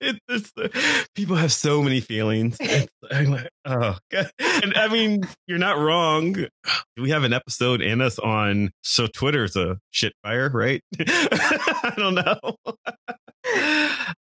[0.01, 0.52] It's,
[1.14, 2.59] people have so many feelings.
[3.10, 4.30] I'm like, oh, God.
[4.38, 6.36] and I mean, you're not wrong.
[6.96, 10.82] We have an episode in us on so Twitter's a shit fire, right?
[11.01, 12.56] I don't know.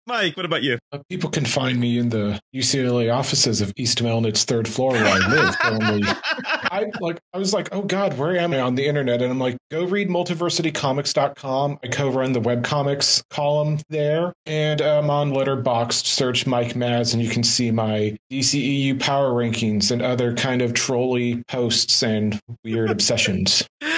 [0.05, 0.77] Mike, what about you?
[0.91, 5.05] Uh, People can find me in the UCLA offices of East Melnitz third floor where
[5.05, 5.55] I live.
[5.63, 9.21] Only I like I was like, oh God, where am I on the internet?
[9.21, 11.79] And I'm like, go read multiversitycomics.com.
[11.83, 14.33] I co-run the webcomics column there.
[14.45, 19.91] And I'm on Letterboxd, search Mike Maz, and you can see my DCEU power rankings
[19.91, 23.65] and other kind of trolley posts and weird obsessions.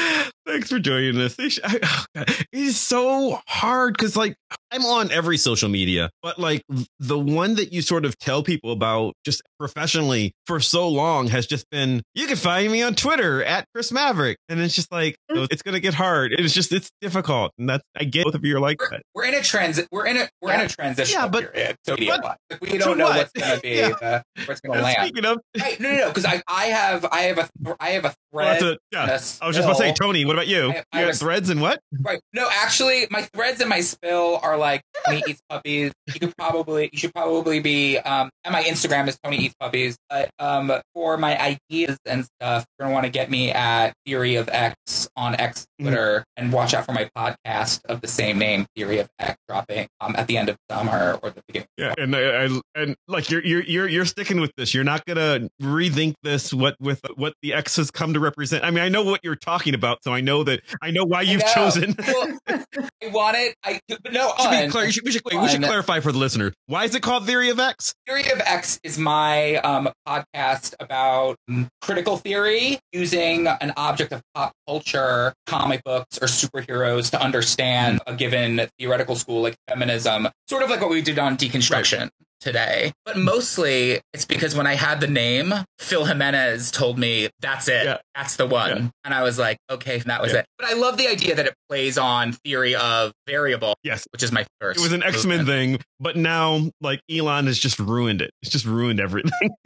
[0.46, 1.36] Thanks for joining us.
[1.40, 2.06] Sh- I- oh.
[2.22, 4.36] It is so hard because, like,
[4.72, 6.62] I'm on every social media, but like
[7.00, 11.48] the one that you sort of tell people about just professionally for so long has
[11.48, 15.16] just been you can find me on Twitter at Chris Maverick, and it's just like
[15.32, 15.48] Mm.
[15.50, 16.34] it's gonna get hard.
[16.38, 19.02] It's just it's difficult, and that's I get both of you are like We're, that.
[19.14, 19.88] we're in a transit.
[19.92, 21.78] We're in a we're in a transition Yeah, but- period.
[21.86, 23.18] So but- we don't know what?
[23.18, 23.90] what's going to be Yeah.
[24.00, 24.98] where it's going to land.
[25.08, 26.08] Speaking of, Right, no, no, no.
[26.10, 27.50] Because I, I have, I have a,
[27.80, 29.02] I have a well, that's a- yeah.
[29.04, 29.94] and a I was just about to say.
[29.94, 30.72] Tony, what about you?
[30.72, 31.80] I- I you have have threads and what?
[32.02, 32.20] Right.
[32.34, 35.92] No, actually, my threads and my spill are like Tony eats puppies.
[36.14, 37.98] You could probably, you should probably be.
[37.98, 39.98] Um, and my Instagram is Tony eats puppies.
[40.10, 44.36] But um, for my ideas and stuff, you're gonna want to get me at Theory
[44.36, 44.76] of X
[45.16, 45.90] on X Mm-hmm.
[45.90, 49.88] Twitter, and watch out for my podcast of the same name, Theory of X, dropping
[50.00, 51.68] um at the end of summer or the beginning.
[51.78, 54.74] Yeah, and I, I and like you're you're you're you're sticking with this.
[54.74, 56.54] You're not gonna rethink this.
[56.54, 58.64] What with what the X has come to represent.
[58.64, 61.22] I mean, I know what you're talking about, so I know that I know why
[61.22, 61.54] you've know.
[61.54, 61.96] chosen.
[62.48, 62.62] Well,
[63.04, 63.56] I want it.
[63.64, 64.32] I but no.
[64.40, 66.54] Should be on- we should, we, should, wait, we should clarify for the listener.
[66.68, 67.94] Why is it called Theory of X?
[68.08, 71.36] Theory of X is my um, podcast about
[71.82, 78.16] critical theory using an object of pop culture, comic books, or superheroes to understand a
[78.16, 82.10] given theoretical school like feminism, sort of like what we did on deconstruction.
[82.42, 87.68] Today, but mostly it's because when I had the name, Phil Jimenez told me that's
[87.68, 87.98] it, Yeah.
[88.14, 88.88] that's the one, Yeah.
[89.04, 90.40] and I was like, okay, that was Yeah.
[90.40, 90.46] it.
[90.60, 94.32] But I love the idea that it plays on theory of variable, Yes, which is
[94.32, 94.80] my first.
[94.80, 98.30] it was an X Men thing, but now like Elon has just ruined it.
[98.44, 99.50] It's just ruined everything.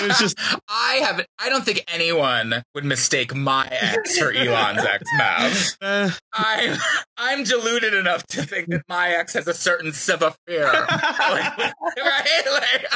[0.00, 0.38] It's just-
[0.68, 1.26] I haven't.
[1.38, 5.76] I don't think anyone would mistake my ex for Elon's ex, Mav.
[5.82, 6.76] Eh, I'm
[7.16, 11.58] I'm deluded enough to think that my ex has a certain savoir faire, Like,
[11.98, 12.42] right?
[12.50, 12.86] Like,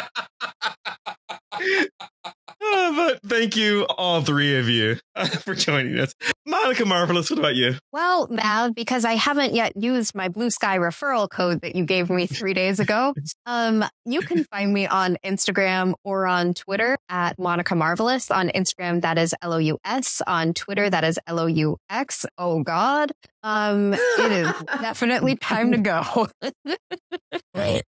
[2.60, 4.96] oh, but thank you, all three of you,
[5.40, 6.14] for joining us.
[6.46, 7.74] Monica Marvelous, what about you?
[7.92, 12.26] Well, Mav, because I haven't yet used my Bluesky referral code that you gave me
[12.26, 13.14] three days ago,
[13.46, 18.30] um, you can find me on Instagram or on Twitter at Monica Marvelous.
[18.30, 20.22] On Instagram, that is L O U S.
[20.26, 22.26] On Twitter, that is L O U X.
[22.36, 23.12] Oh God.
[23.42, 26.28] Um, Um, it is definitely time to go.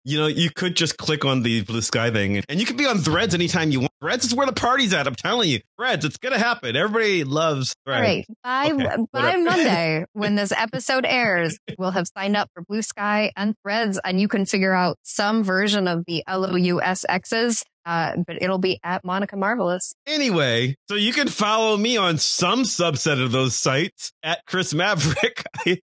[0.06, 3.00] You know, you could just click on the Bluesky thing and you can be on
[3.00, 3.92] threads anytime you want.
[4.02, 5.08] Threads is where the party's at.
[5.08, 5.60] I'm telling you.
[5.78, 6.76] Threads, it's going to happen.
[6.76, 8.28] Everybody loves All threads.
[8.44, 8.70] right.
[8.70, 9.44] By, Okay, by whatever.
[9.44, 14.28] Monday, when this episode airs, we'll have signed up for Bluesky and Threads, and you
[14.28, 19.96] can figure out some version of the LOUSXs, uh, but it'll be at Monica Marvelous.
[20.06, 25.44] Anyway, so you can follow me on some subset of those sites at Chris Maverick.
[25.66, 25.80] I,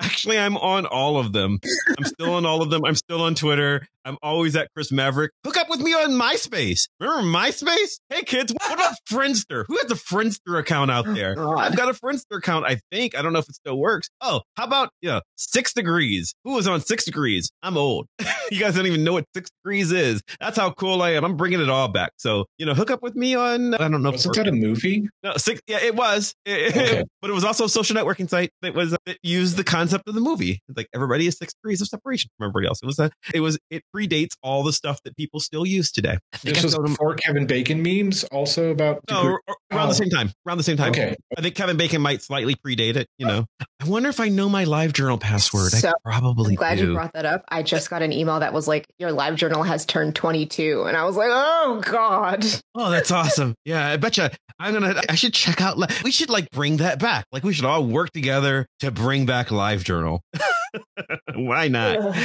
[0.00, 1.60] actually, I'm on all of them.
[1.96, 2.84] I'm still on all of them.
[2.84, 3.86] I'm still on Twitter.
[4.04, 5.32] I'm always at Chris Maverick.
[5.44, 6.88] Hook up with me on MySpace.
[7.00, 7.98] Remember MySpace?
[8.10, 9.64] Hey kids, what about Friendster?
[9.68, 11.34] Who has a Friendster account out there?
[11.58, 13.16] I've got a Friendster account, I think.
[13.16, 14.08] I don't know if it still works.
[14.20, 16.34] Oh, how about, you know, Six Degrees?
[16.44, 17.50] Who was on Six Degrees?
[17.62, 18.06] I'm old.
[18.50, 20.22] you guys don't even know what Six Degrees is.
[20.40, 21.24] That's how cool I am.
[21.24, 22.12] I'm bringing it all back.
[22.18, 24.08] So, you know, hook up with me on, I don't know.
[24.10, 25.08] if Wasn't that a movie?
[25.22, 27.04] no, six, yeah, it was, It- Okay.
[27.22, 30.14] but it was also a social networking site that was that used the concept of
[30.14, 30.60] the movie.
[30.74, 32.80] Like everybody is six degrees of separation from everybody else.
[32.82, 36.18] It was a, it was, it predates all the stuff that people still use today.
[36.32, 39.00] I This was told before Kevin Bacon memes, also about.
[39.10, 39.40] no, ar-
[39.72, 39.88] around Oh.
[39.88, 40.30] the same time.
[40.46, 40.90] Around the same time.
[40.90, 41.16] Okay.
[41.36, 43.06] I think Kevin Bacon might slightly predate it.
[43.18, 43.46] You know,
[43.80, 45.72] I wonder if I know my LiveJournal password.
[45.72, 46.88] So, I probably I'm glad do.
[46.88, 47.44] you brought that up.
[47.48, 51.04] I just got an email that was like, "Your LiveJournal has turned 22," and I
[51.04, 52.44] was like, "Oh God!"
[52.74, 53.54] Oh, that's awesome.
[53.64, 54.28] Yeah, I bet you
[54.58, 55.00] I'm gonna.
[55.08, 55.78] I should check out.
[56.04, 57.26] We should like bring that back.
[57.32, 60.20] Like we should all work together to bring back LiveJournal.
[61.34, 62.16] Why not?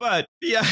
[0.00, 0.64] But yeah.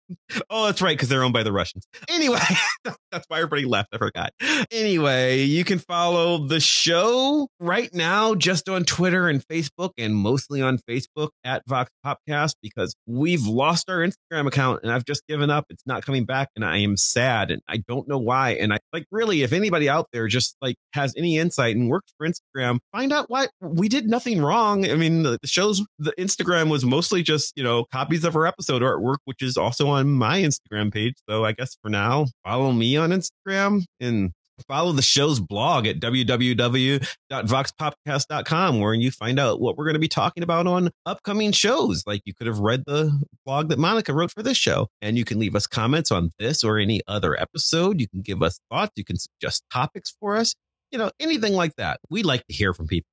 [0.50, 1.86] oh, that's right, because they're owned by the Russians.
[2.08, 2.38] Anyway,
[2.84, 3.90] that's why everybody left.
[3.92, 4.30] I forgot.
[4.70, 10.62] Anyway, you can follow the show right now just on Twitter and Facebook, and mostly
[10.62, 15.50] on Facebook at Vox Popcast because we've lost our Instagram account and I've just given
[15.50, 15.66] up.
[15.68, 18.52] It's not coming back, and I am sad, and I don't know why.
[18.52, 22.12] And I like really, if anybody out there just like has any insight and works
[22.16, 24.88] for Instagram, find out why we did nothing wrong.
[24.88, 28.46] I mean, the, the show's the Instagram was mostly just you know copies of our
[28.46, 31.14] episode artwork, which is also on my Instagram page.
[31.28, 34.32] So I guess for now, follow me on Instagram and
[34.68, 40.08] follow the show's blog at www.voxpopcast.com where you find out what we're going to be
[40.08, 42.02] talking about on upcoming shows.
[42.06, 45.24] Like you could have read the blog that Monica wrote for this show, and you
[45.24, 48.00] can leave us comments on this or any other episode.
[48.00, 48.92] You can give us thoughts.
[48.96, 50.54] You can suggest topics for us.
[50.90, 52.00] You know, anything like that.
[52.10, 53.08] We like to hear from people.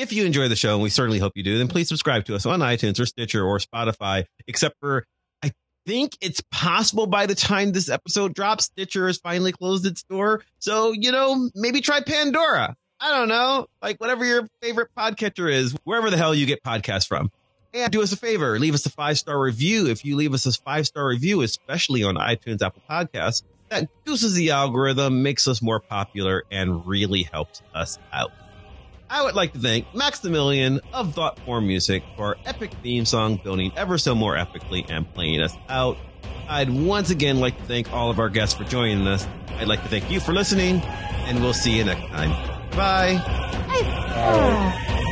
[0.00, 2.34] If you enjoy the show, and we certainly hope you do, then please subscribe to
[2.34, 5.04] us on iTunes or Stitcher or Spotify, except for
[5.42, 5.52] I
[5.84, 10.42] think it's possible by the time this episode drops, Stitcher has finally closed its door.
[10.58, 12.76] So, you know, maybe try Pandora.
[12.98, 17.06] I don't know, like whatever your favorite podcatcher is, wherever the hell you get podcasts
[17.06, 17.30] from.
[17.74, 19.86] And do us a favor, leave us a five star review.
[19.86, 24.32] If you leave us a five star review, especially on iTunes, Apple Podcasts, that gooses
[24.32, 28.32] the algorithm, makes us more popular, and really helps us out.
[29.10, 33.72] I would like to thank Maximilian of Thoughtform Music for our epic theme song, building
[33.76, 35.96] ever so more epically and playing us out.
[36.48, 39.26] I'd once again like to thank all of our guests for joining us.
[39.58, 42.30] I'd like to thank you for listening, and we'll see you next time.
[42.70, 43.16] Bye.
[43.66, 43.82] Bye.
[44.14, 45.06] Ah.